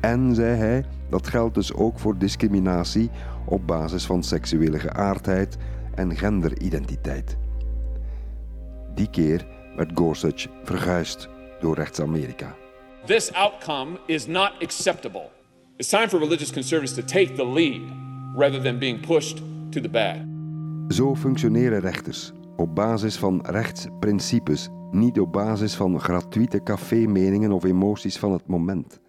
[0.00, 3.10] En zei hij, dat geldt dus ook voor discriminatie
[3.44, 5.56] op basis van seksuele geaardheid
[5.94, 7.36] en genderidentiteit.
[8.94, 11.28] Die keer werd Gorsuch verguisd
[11.60, 12.54] door rechts-Amerika.
[13.06, 15.30] This outcome is not acceptable.
[15.76, 17.80] It's time for religious conservatives to take the lead
[18.36, 19.36] rather than being pushed
[19.70, 20.16] to the bad.
[20.88, 28.18] Zo functioneren rechters op basis van rechtsprincipes, niet op basis van gratuite café-meningen of emoties
[28.18, 29.00] van het moment.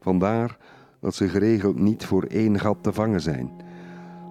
[0.00, 0.56] Vandaar
[1.00, 3.50] dat ze geregeld niet voor één gat te vangen zijn.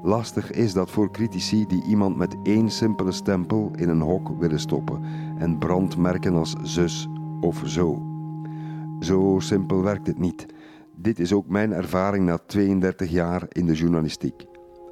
[0.04, 4.60] Lastig is dat voor critici die iemand met één simpele stempel in een hok willen
[4.60, 5.04] stoppen
[5.38, 7.08] en brandmerken als zus
[7.42, 8.02] of zo.
[9.00, 10.46] Zo simpel werkt het niet.
[10.96, 14.46] Dit is ook mijn ervaring na 32 jaar in de journalistiek.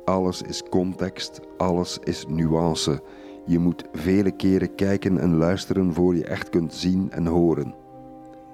[0.06, 3.04] Alles is context, alles is nuance.
[3.46, 7.76] Je moet vele keren kijken en luisteren voor je echt kunt zien en horen.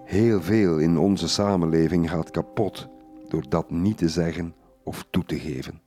[0.04, 2.88] Heel veel in onze samenleving gaat kapot
[3.28, 5.85] door dat niet te zeggen of toe te geven.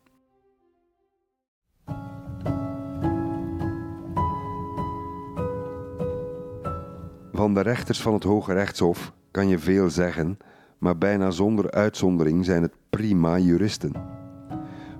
[7.38, 10.38] Van de rechters van het Hoge Rechtshof kan je veel zeggen,
[10.78, 13.92] maar bijna zonder uitzondering zijn het prima juristen.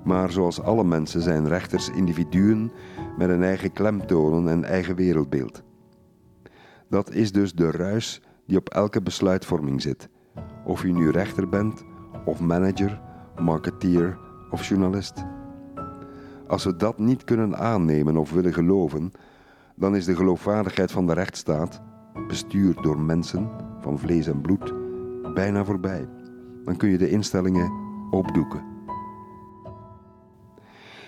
[0.05, 2.73] Maar zoals alle mensen zijn rechters individuen
[3.17, 5.63] met een eigen klemtonen en eigen wereldbeeld.
[6.89, 10.09] Dat is dus de ruis die op elke besluitvorming zit,
[10.65, 11.85] of je nu rechter bent,
[12.25, 13.01] of manager,
[13.39, 14.19] marketeer
[14.51, 15.25] of journalist.
[16.47, 19.13] Als we dat niet kunnen aannemen of willen geloven,
[19.75, 21.87] dan is de geloofwaardigheid van de rechtsstaat,
[22.27, 23.51] bestuurd door mensen
[23.81, 24.73] van vlees en bloed,
[25.35, 26.09] bijna voorbij.
[26.65, 27.73] Dan kun je de instellingen
[28.11, 28.63] opdoeken.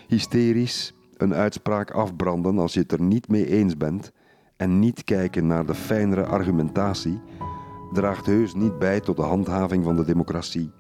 [0.07, 4.13] Hysterisch een uitspraak afbranden als je het er niet mee eens bent
[4.57, 7.21] en niet kijken naar de fijnere argumentatie,
[7.93, 10.71] draagt heus niet bij tot de handhaving van de democratie,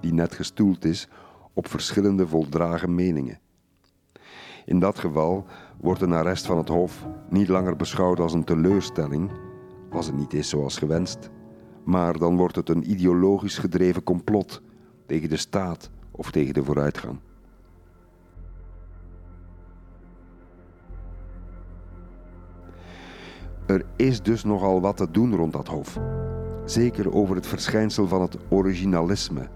[0.00, 1.08] die net gestoeld is
[1.52, 3.38] op verschillende voldragen meningen.
[4.64, 5.46] In dat geval
[5.80, 9.30] wordt een arrest van het Hof niet langer beschouwd als een teleurstelling,
[9.94, 11.30] als het niet is zoals gewenst,
[11.84, 14.62] maar dan wordt het een ideologisch gedreven complot
[15.06, 17.18] tegen de staat of tegen de vooruitgang.
[23.66, 25.98] Er is dus nogal wat te doen rond dat hof.
[26.64, 29.48] Zeker over het verschijnsel van het originalisme.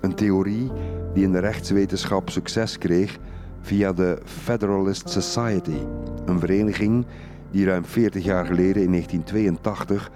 [0.00, 0.70] Een theorie
[1.14, 3.18] die in de rechtswetenschap succes kreeg
[3.60, 5.78] via de Federalist Society,
[6.24, 7.06] een vereniging
[7.50, 10.10] die ruim 40 jaar geleden in 1982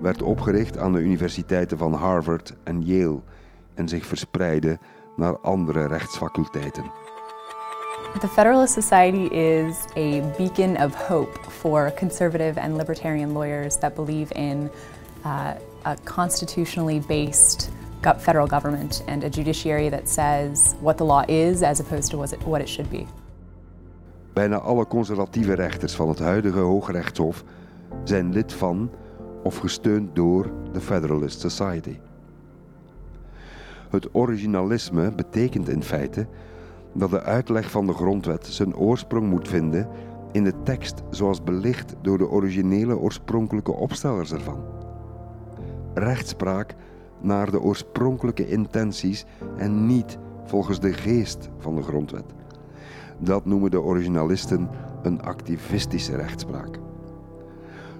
[0.00, 3.20] werd opgericht aan de universiteiten van Harvard en Yale
[3.74, 4.78] en zich verspreidde
[5.16, 6.84] naar andere rechtsfaculteiten.
[8.20, 14.34] The Federalist Society is a beacon of hope for conservative and libertarian lawyers that believe
[14.34, 14.70] in
[15.24, 15.50] uh,
[15.84, 17.70] a constitutionally based
[18.18, 22.60] federal government and a judiciary that says what the law is as opposed to what
[22.60, 23.06] it should be.
[24.38, 27.44] Bijna alle conservatieve rechters van het huidige Hooggerechtshof
[28.04, 28.90] zijn lid van
[29.42, 31.98] of gesteund door de Federalist Society.
[33.90, 36.26] Het originalisme betekent in feite
[36.94, 39.88] dat de uitleg van de grondwet zijn oorsprong moet vinden
[40.32, 44.64] in de tekst zoals belicht door de originele oorspronkelijke opstellers ervan.
[45.94, 46.74] Rechtspraak
[47.20, 49.24] naar de oorspronkelijke intenties
[49.56, 52.37] en niet volgens de geest van de grondwet.
[53.18, 54.68] Dat noemen de originalisten
[55.02, 56.78] een activistische rechtspraak.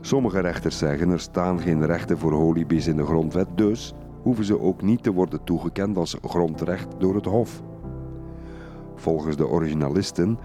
[0.00, 4.61] Sommige rechters zeggen er staan geen rechten voor holibies in de grondwet, dus hoeven ze
[4.61, 7.62] ook niet te worden toegekend als grondrecht door het Hof.
[8.94, 10.38] Volgens de originalisten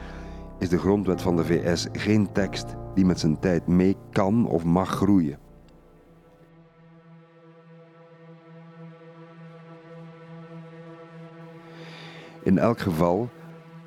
[0.59, 4.63] is de grondwet van de VS geen tekst die met zijn tijd mee kan of
[4.63, 5.37] mag groeien.
[12.43, 13.29] In elk geval,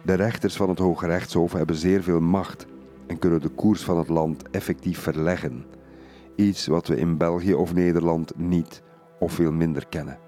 [0.07, 2.66] de rechters van het Hoge Rechtshof hebben zeer veel macht
[3.07, 5.64] en kunnen de koers van het land effectief verleggen.
[6.35, 8.83] Iets wat we in België of Nederland niet
[9.19, 10.19] of veel minder kennen.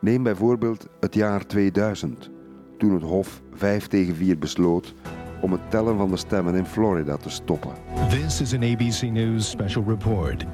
[0.00, 2.30] Neem bijvoorbeeld het jaar 2000
[2.78, 4.94] toen het Hof 5 tegen 4 besloot
[5.40, 7.72] om het tellen van de stemmen in Florida te stoppen.
[8.08, 10.44] This is an ABC News special report.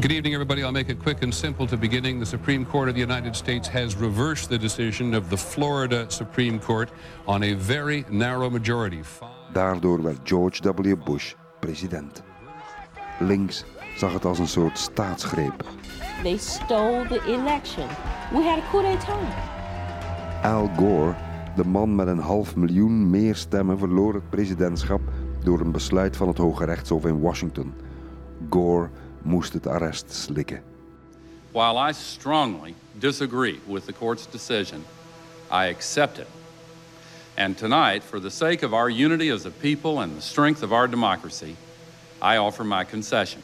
[0.00, 0.62] Good evening, everybody.
[0.62, 2.20] I'll make it quick and simple to beginning.
[2.20, 6.58] The Supreme Court of the United States has reversed the decision of the Florida Supreme
[6.58, 6.90] Court
[7.26, 9.02] on a very narrow majority.
[9.52, 10.96] Daardoor werd George W.
[11.04, 12.22] Bush president.
[13.18, 13.64] Links
[13.96, 15.64] zag het als een soort staatsgreep.
[16.22, 17.86] They stole the election.
[18.32, 19.18] We had a coup d'etat.
[20.42, 21.14] Al Gore
[21.56, 25.00] de man met een half miljoen meer stemmen verloor het presidentschap
[25.42, 27.74] door een besluit van het Hoge Rechtshof in Washington.
[28.50, 28.90] Gore
[29.22, 30.62] moest het arrest slikken.
[31.52, 34.84] While I strongly disagree with the court's decision,
[35.50, 36.28] I accept it.
[37.36, 40.72] And tonight, for the sake of our unity as a people and the strength of
[40.72, 41.56] our democracy,
[42.22, 43.42] I offer my concession.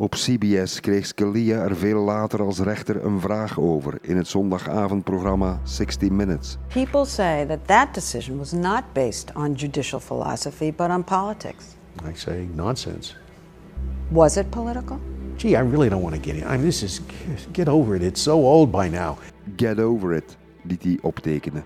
[0.00, 5.60] Op CBS kreeg Scalia er veel later als rechter een vraag over in het zondagavondprogramma
[5.64, 6.56] 60 Minutes.
[6.72, 11.64] People say that that decision was not based on judicial philosophy but on politics.
[12.08, 13.14] I say nonsense.
[14.10, 14.98] Was it political?
[15.36, 16.44] Gee, I really don't want to get in.
[16.44, 17.00] I mean, this is
[17.52, 18.02] get over it.
[18.02, 19.18] It's so old by now.
[19.56, 21.64] Get over it, liet hij optekenen.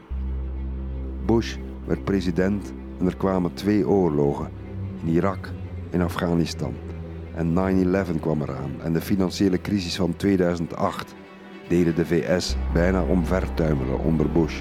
[1.26, 4.51] Bush werd president en er kwamen twee oorlogen
[5.05, 5.51] in Irak
[5.90, 6.74] en Afghanistan.
[7.34, 7.55] En
[8.16, 11.14] 9-11 kwam eraan en de financiële crisis van 2008
[11.68, 14.61] deden de VS bijna omvertuimelen onder Bush.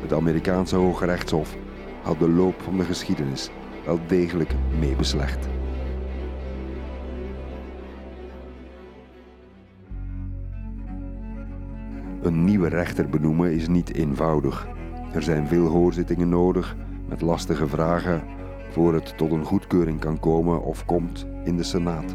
[0.00, 1.56] Het Amerikaanse Hoge Rechtshof
[2.02, 3.50] had de loop van de geschiedenis
[3.84, 4.96] wel degelijk mee
[12.24, 14.68] Een nieuwe rechter benoemen is niet eenvoudig.
[15.12, 16.76] Er zijn veel hoorzittingen nodig
[17.08, 18.22] met lastige vragen
[18.70, 22.14] voor het tot een goedkeuring kan komen of komt in de Senaat.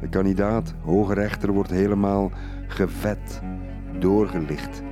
[0.00, 2.30] De kandidaat hoge rechter wordt helemaal
[2.66, 3.40] gevet,
[3.98, 4.82] doorgelicht.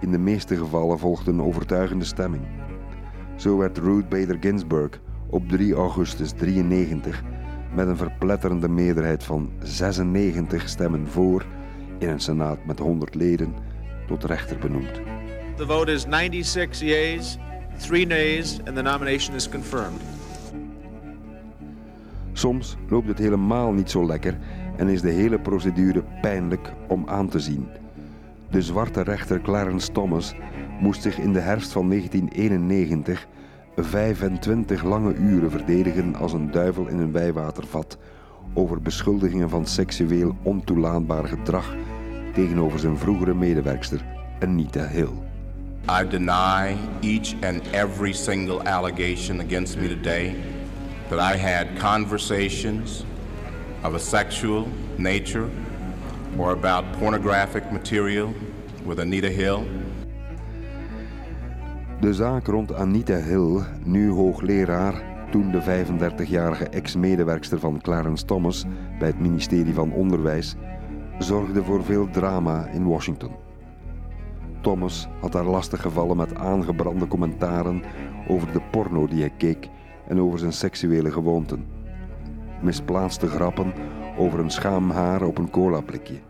[0.00, 2.42] In de meeste gevallen volgt een overtuigende stemming.
[3.36, 7.22] Zo werd Ruth Bader Ginsburg op 3 augustus 93
[7.74, 11.46] met een verpletterende meerderheid van 96 stemmen voor
[11.98, 13.54] in een senaat met 100 leden
[14.06, 15.00] tot rechter benoemd.
[15.56, 17.38] The vote is 96 yeas,
[17.78, 20.00] 3 nays and the nomination is confirmed.
[22.32, 24.38] Soms loopt het helemaal niet zo lekker
[24.76, 27.68] en is de hele procedure pijnlijk om aan te zien.
[28.50, 30.34] De zwarte rechter Clarence Thomas
[30.80, 33.26] moest zich in de herfst van 1991
[33.76, 37.98] 25 lange uren verdedigen als een duivel in een wijwatervat
[38.52, 41.74] over beschuldigingen van seksueel ontoelaatbaar gedrag
[42.34, 44.04] tegenover zijn vroegere medewerkster
[44.40, 45.10] Anita Hill.
[45.88, 50.34] I deny each and every single allegation against me today
[51.08, 53.04] that I had conversations
[53.82, 54.66] of a sexual
[54.96, 55.48] nature
[56.38, 58.34] or about pornographic material
[58.84, 59.66] with Anita Hill.
[62.00, 68.64] De zaak rond Anita Hill, nu hoogleraar, toen de 35-jarige ex-medewerkster van Clarence Thomas
[68.98, 70.54] bij het ministerie van Onderwijs,
[71.18, 73.30] zorgde voor veel drama in Washington.
[74.60, 77.82] Thomas had daar lastig gevallen met aangebrande commentaren
[78.28, 79.68] over de porno die hij keek
[80.08, 81.66] en over zijn seksuele gewoonten.
[82.60, 83.72] Misplaatste grappen
[84.18, 86.20] over een schaamhaar op een colaplikje.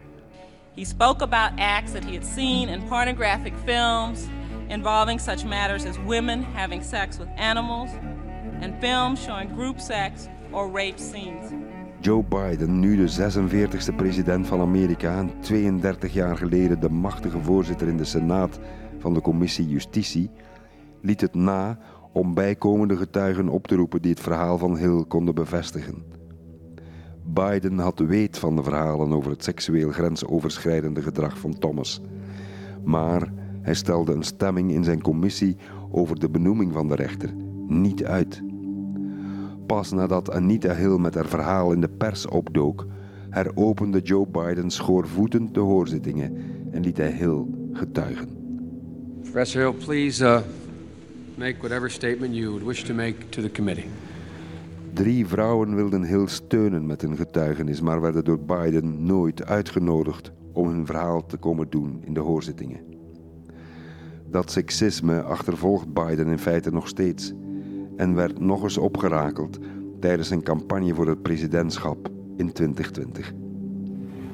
[0.74, 4.20] He spoke about acts that he had seen in pornographic films
[4.68, 7.90] involving such matters as women having sex with animals
[8.64, 11.52] and films showing group sex or rape scenes.
[12.00, 17.88] Joe Biden, nu de 46e president van Amerika en 32 jaar geleden de machtige voorzitter
[17.88, 18.58] in de Senaat
[18.98, 20.30] van de Commissie Justitie,
[21.00, 21.78] liet het na
[22.12, 26.04] om bijkomende getuigen op te roepen die het verhaal van Hill konden bevestigen.
[27.24, 32.00] Biden had weet van de verhalen over het seksueel grensoverschrijdende gedrag van Thomas.
[32.84, 35.56] Maar hij stelde een stemming in zijn commissie
[35.90, 37.34] over de benoeming van de rechter
[37.66, 38.42] niet uit.
[39.66, 42.86] Pas nadat Anita Hill met haar verhaal in de pers opdook,
[43.30, 46.36] heropende Joe Biden schoorvoetend de hoorzittingen
[46.70, 48.28] en liet hij Hill getuigen.
[49.22, 50.40] Professor Hill, please uh,
[51.34, 53.86] make whatever statement you would wish to make to the committee.
[54.92, 60.68] Drie vrouwen wilden Hill steunen met hun getuigenis, maar werden door Biden nooit uitgenodigd om
[60.68, 62.80] hun verhaal te komen doen in de hoorzittingen.
[64.30, 67.32] Dat seksisme achtervolgt Biden in feite nog steeds
[67.96, 69.58] en werd nog eens opgerakeld
[70.00, 73.32] tijdens zijn campagne voor het presidentschap in 2020.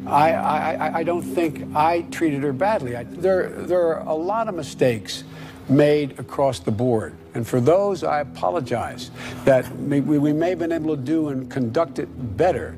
[0.06, 2.96] I, I, I don't think I treated her badly.
[2.96, 5.24] I, there, there are a lot of mistakes
[5.66, 7.12] made across the board.
[7.34, 9.11] And for those, I apologize
[9.44, 12.76] that we, we may have been able to do and conduct it better.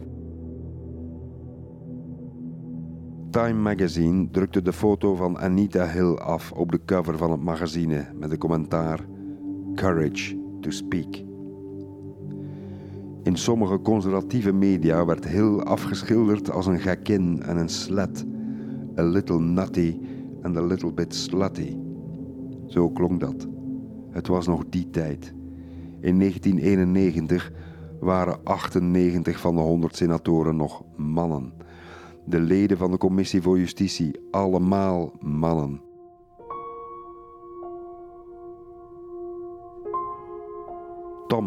[3.31, 8.07] Time magazine drukte de foto van Anita Hill af op de cover van het magazine
[8.15, 9.01] met de commentaar
[9.75, 11.23] Courage to Speak.
[13.23, 18.25] In sommige conservatieve media werd Hill afgeschilderd als een gekin en een slet.
[18.99, 19.99] A little nutty
[20.43, 21.77] and a little bit slutty.
[22.67, 23.47] Zo klonk dat.
[24.11, 25.35] Het was nog die tijd.
[26.01, 27.53] In 1991
[28.01, 31.53] waren 98 van de 100 senatoren nog mannen.
[32.25, 35.81] De leden van de Commissie voor Justitie, allemaal mannen.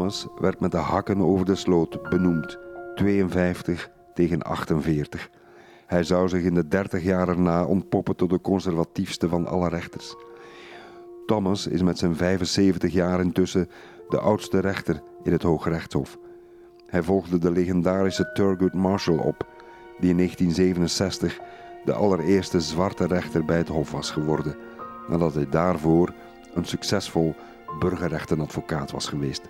[0.05, 2.57] Thomas werd met de hakken over de sloot benoemd,
[2.95, 5.29] 52 tegen 48.
[5.85, 10.15] Hij zou zich in de 30 jaar erna ontpoppen tot de conservatiefste van alle rechters.
[11.25, 13.69] Thomas is met zijn 75 jaar intussen
[14.09, 16.17] de oudste rechter in het Hooggerechtshof.
[16.85, 19.47] Hij volgde de legendarische Thurgood Marshall op,
[19.99, 21.39] die in 1967
[21.85, 24.55] de allereerste zwarte rechter bij het Hof was geworden,
[25.07, 26.13] nadat hij daarvoor
[26.53, 27.35] een succesvol
[27.79, 29.41] burgerrechtenadvocaat was geweest.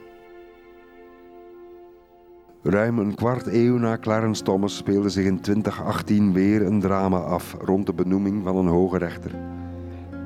[2.68, 7.56] Ruim een kwart eeuw na Clarence Thomas speelde zich in 2018 weer een drama af
[7.60, 9.32] rond de benoeming van een hoge rechter.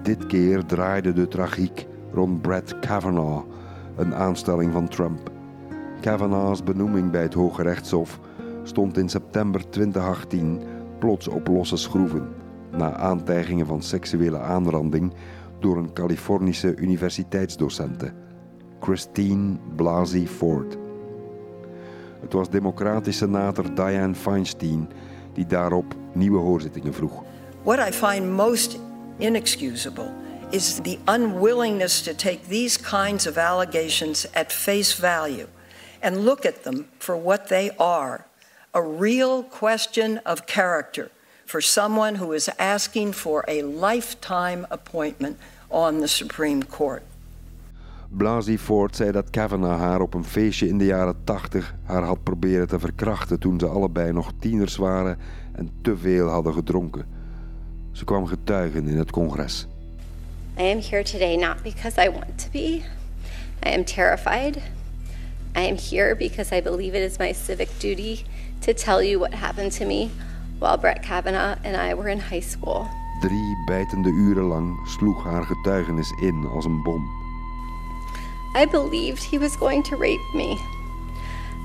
[0.04, 3.46] Dit keer draaide de tragiek rond Brett Kavanaugh,
[3.96, 5.32] een aanstelling van Trump.
[6.02, 8.20] Kavanaugh's benoeming bij het Hoge Rechtshof
[8.64, 10.62] stond in september 2018
[11.00, 12.28] plots op losse schroeven,
[12.72, 15.14] na aantijgingen van seksuele aanranding
[15.60, 18.14] door een Californische universiteitsdocenten.
[18.80, 20.78] Christine Blasey Ford.
[22.22, 22.48] Het was
[23.14, 23.66] senator
[24.16, 24.90] Feinstein
[25.34, 27.24] die daarop nieuwe hoorzittingen vroeg.
[27.64, 28.80] What I find most
[29.18, 30.12] inexcusable
[30.50, 35.48] is the unwillingness to take these kinds of allegations at face value
[36.00, 38.28] and look at them for what they are
[38.74, 41.10] a real question of character
[41.46, 45.38] for someone who is asking for a lifetime appointment
[45.72, 47.04] on the Supreme Court.
[48.12, 52.24] Blasey Ford zei dat Kavanaugh haar op een feestje in de jaren 80 haar had
[52.24, 55.18] proberen te verkrachten toen ze allebei nog tieners waren
[55.52, 57.06] en te veel hadden gedronken.
[57.92, 59.68] Ze kwam getuigen in het congres.
[60.58, 62.82] I am here today not because I want to be.
[63.66, 64.58] I am terrified.
[65.56, 68.24] I am here because I believe it is my civic duty
[68.60, 70.10] to tell you what happened to me
[70.60, 72.88] while Brett Kavanaugh and I were in high school.
[73.20, 77.19] Drie bijtende uren lang sloeg haar getuigenis in als een bom.
[78.56, 80.58] I believed he was going to rape me.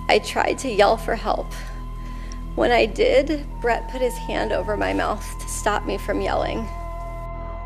[0.08, 1.46] I tried to yell for help.
[2.54, 6.68] When I did, Brett put his hand over my mouth to stop me from yelling.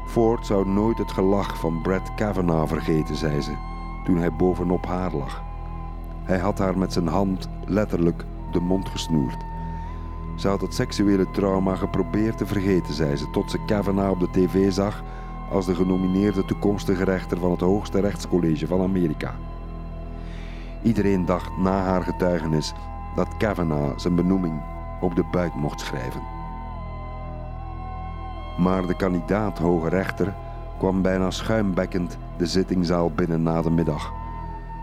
[0.07, 3.53] Ford zou nooit het gelach van Brett Kavanaugh vergeten, zei ze,
[4.05, 5.43] toen hij bovenop haar lag.
[6.25, 9.37] Hij had haar met zijn hand letterlijk de mond gesnoerd.
[10.37, 14.31] Ze had het seksuele trauma geprobeerd te vergeten, zei ze, tot ze Kavanaugh op de
[14.31, 15.03] tv zag
[15.51, 19.35] als de genomineerde toekomstige rechter van het hoogste rechtscollege van Amerika.
[20.83, 22.75] Iedereen dacht na haar getuigenis
[23.17, 24.63] dat Kavanaugh zijn benoeming
[25.01, 26.23] op de buik mocht schrijven.
[28.59, 30.35] Maar de kandidaat hoge rechter
[30.79, 34.13] kwam bijna schuimbekkend de zittingzaal binnen na de middag.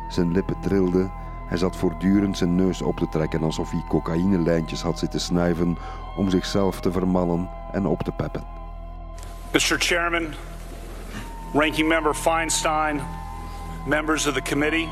[0.09, 1.11] Zijn lippen trilden,
[1.47, 5.77] hij zat voortdurend zijn neus op te trekken alsof hij cocaïnelijntjes had zitten snuiven
[6.15, 8.43] om zichzelf te vermannen en op te peppen.
[9.51, 9.59] Mr.
[9.59, 10.25] Chairman,
[11.55, 13.01] Ranking Member Feinstein,
[13.85, 14.89] members of the committee,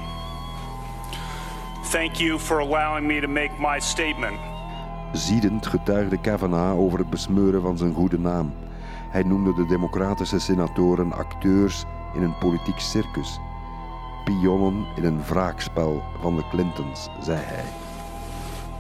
[1.92, 4.40] thank you for allowing me to make my statement.
[5.12, 8.54] Ziedend getuigde Kavanaugh over het besmeuren van zijn goede naam.
[9.10, 11.84] Hij noemde de democratische senatoren acteurs
[12.14, 13.40] in een politiek circus.
[14.24, 17.66] Pionnen in een wraakspel van de Clintons, zei hij.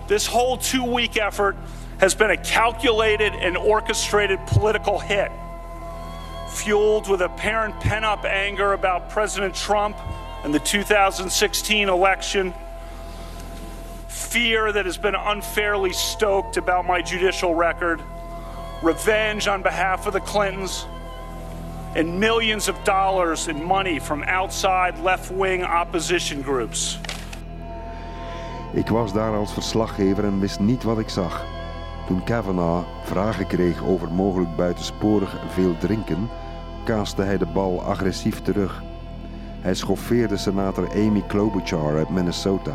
[0.06, 1.56] This whole two-week effort
[1.98, 5.30] has been a calculated and orchestrated political hit.
[6.54, 9.98] Fueled with apparent pent up anger about President Trump
[10.44, 12.54] and the 2016 election,
[14.08, 18.02] fear that has been unfairly stoked about my judicial record,
[18.82, 20.86] revenge on behalf of the Clintons,
[21.96, 27.00] and millions of dollars in money from outside left wing opposition groups.
[28.74, 31.46] Ik was daar als verslaggever en wist niet wat ik zag.
[32.08, 36.30] Toen Kavanaugh vragen kreeg over mogelijk buitensporig veel drinken,
[36.84, 38.84] kaaste hij de bal agressief terug.
[39.62, 42.72] Hij schoffeerde senator Amy Klobuchar uit Minnesota.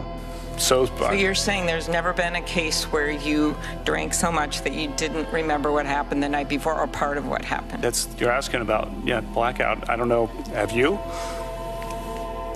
[0.56, 3.54] So, so you're saying there's never been a case where you
[3.84, 7.24] drank so much that you didn't remember what happened the night before or part of
[7.24, 7.82] what happened?
[7.82, 9.88] That's you're asking about yeah blackout.
[9.88, 10.28] I don't know.
[10.52, 10.98] Have you?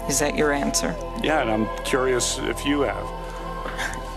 [0.08, 0.94] Is that your answer?
[1.22, 3.06] Yeah, and I'm curious if you have.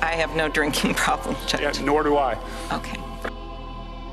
[0.02, 1.62] I have no drinking problem, Judge.
[1.62, 2.38] Yeah, nor do I.
[2.72, 3.00] Okay.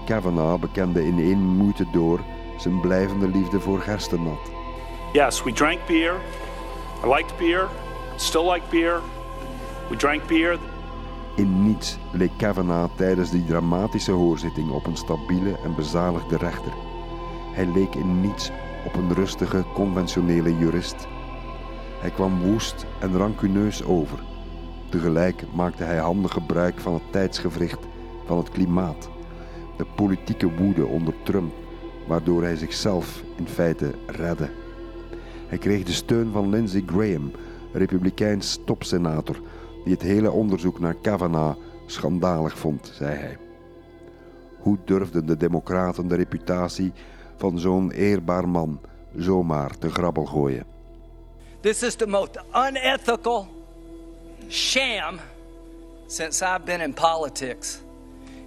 [0.04, 2.20] Kavanaugh bekende in één moeite door
[2.62, 4.50] zijn blijvende liefde voor gerstennat.
[5.12, 6.14] Yes, we drank beer.
[7.04, 7.68] I liked beer.
[8.16, 9.00] Still like beer.
[9.88, 10.58] We drank beer.
[11.36, 16.72] In niets leek Kavanaugh tijdens die dramatische hoorzitting op een stabiele en bezadigde rechter.
[17.52, 18.50] Hij leek in niets
[18.86, 21.06] op een rustige, conventionele jurist.
[22.00, 24.18] Hij kwam woest en rancuneus over.
[24.88, 27.86] Tegelijk maakte hij handig gebruik van het tijdsgevricht
[28.26, 29.08] van het klimaat.
[29.76, 31.52] De politieke woede onder Trump
[32.06, 34.48] waardoor hij zichzelf in feite redde.
[35.46, 37.30] Hij kreeg de steun van Lindsey Graham,
[37.72, 39.40] republikeins topsenator,
[39.84, 43.38] die het hele onderzoek naar Kavanaugh schandalig vond, zei hij.
[44.58, 46.92] Hoe durfden de democraten de reputatie
[47.36, 48.80] van zo'n eerbaar man
[49.16, 50.64] zomaar te grabbel gooien?
[51.60, 53.46] This is the most unethical
[54.48, 55.20] sham
[56.06, 57.80] since I've been in politics.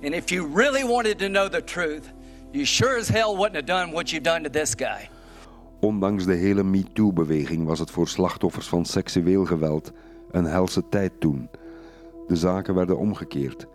[0.03, 2.14] And if you really wanted to know the truth,
[2.55, 5.09] You sure as hell wouldn't have done what you've done to this guy.
[5.79, 9.91] Ondanks de hele MeToo-beweging was het voor slachtoffers van seksueel geweld
[10.31, 11.49] een helse tijd toen.
[12.27, 13.67] De zaken werden omgekeerd.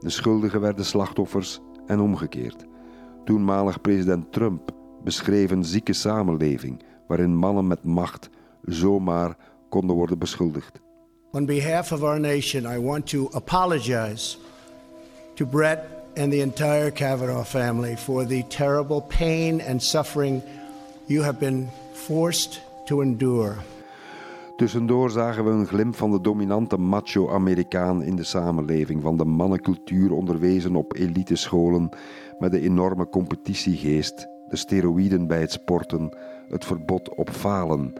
[0.00, 2.66] De schuldigen werden slachtoffers en omgekeerd.
[3.24, 4.70] Toenmalig president Trump
[5.04, 8.30] beschreef een zieke samenleving waarin mannen met macht
[8.62, 9.36] zomaar
[9.68, 10.80] konden worden beschuldigd.
[11.30, 14.36] On behalf of our nation, I want to apologize
[15.34, 20.42] to Brett and the entire Kavanaugh family for the terrible pain and suffering
[21.06, 23.54] you have been forced to endure.
[24.56, 30.12] Tussendoor zagen we een glimp van de dominante macho-Amerikaan in de samenleving, van de mannencultuur
[30.12, 31.88] onderwezen op elitescholen
[32.38, 36.16] met de enorme competitiegeest, de steroïden bij het sporten,
[36.48, 37.92] het verbod op falen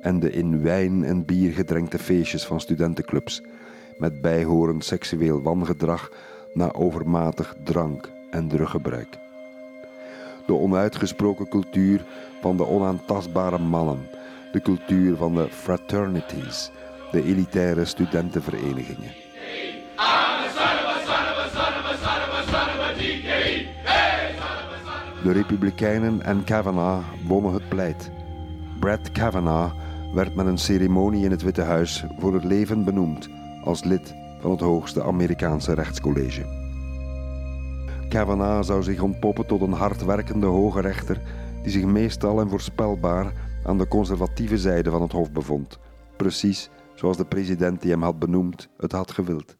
[0.00, 3.42] en de in wijn en bier gedrenkte feestjes van studentenclubs,
[3.98, 6.10] met bijhorend seksueel wangedrag
[6.54, 9.18] na overmatig drank- en druggebruik.
[10.46, 12.04] De onuitgesproken cultuur
[12.40, 14.06] van de onaantastbare mannen,
[14.52, 16.70] de cultuur van de fraternities,
[17.10, 19.12] de elitaire studentenverenigingen.
[25.22, 28.10] De Republikeinen en Kavanaugh wonnen het pleit.
[28.80, 29.74] Brett Kavanaugh
[30.14, 33.28] werd met een ceremonie in het Witte Huis voor het leven benoemd
[33.62, 34.14] als lid
[34.44, 36.46] van het hoogste Amerikaanse rechtscollege.
[38.08, 41.20] Kavanaugh zou zich ontpoppen tot een hardwerkende hoge rechter
[41.62, 43.32] die zich meestal en voorspelbaar
[43.64, 45.78] aan de conservatieve zijde van het Hof bevond,
[46.16, 49.56] precies zoals de president die hem had benoemd het had gewild.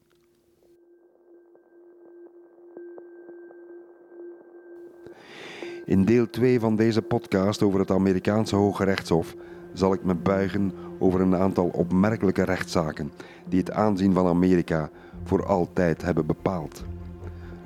[5.84, 9.34] In deel 2 van deze podcast over het Amerikaanse Hoge Rechtshof
[9.74, 13.12] zal ik me buigen over een aantal opmerkelijke rechtszaken
[13.48, 14.90] die het aanzien van Amerika
[15.24, 16.84] voor altijd hebben bepaald.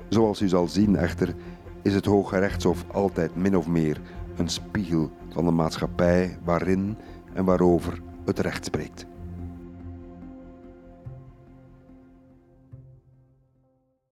[0.09, 1.35] Zoals u zal zien echter
[1.81, 4.01] is het Hoge Rechtshof altijd min of meer
[4.35, 6.97] een spiegel van de maatschappij waarin
[7.33, 9.05] en waarover het recht spreekt.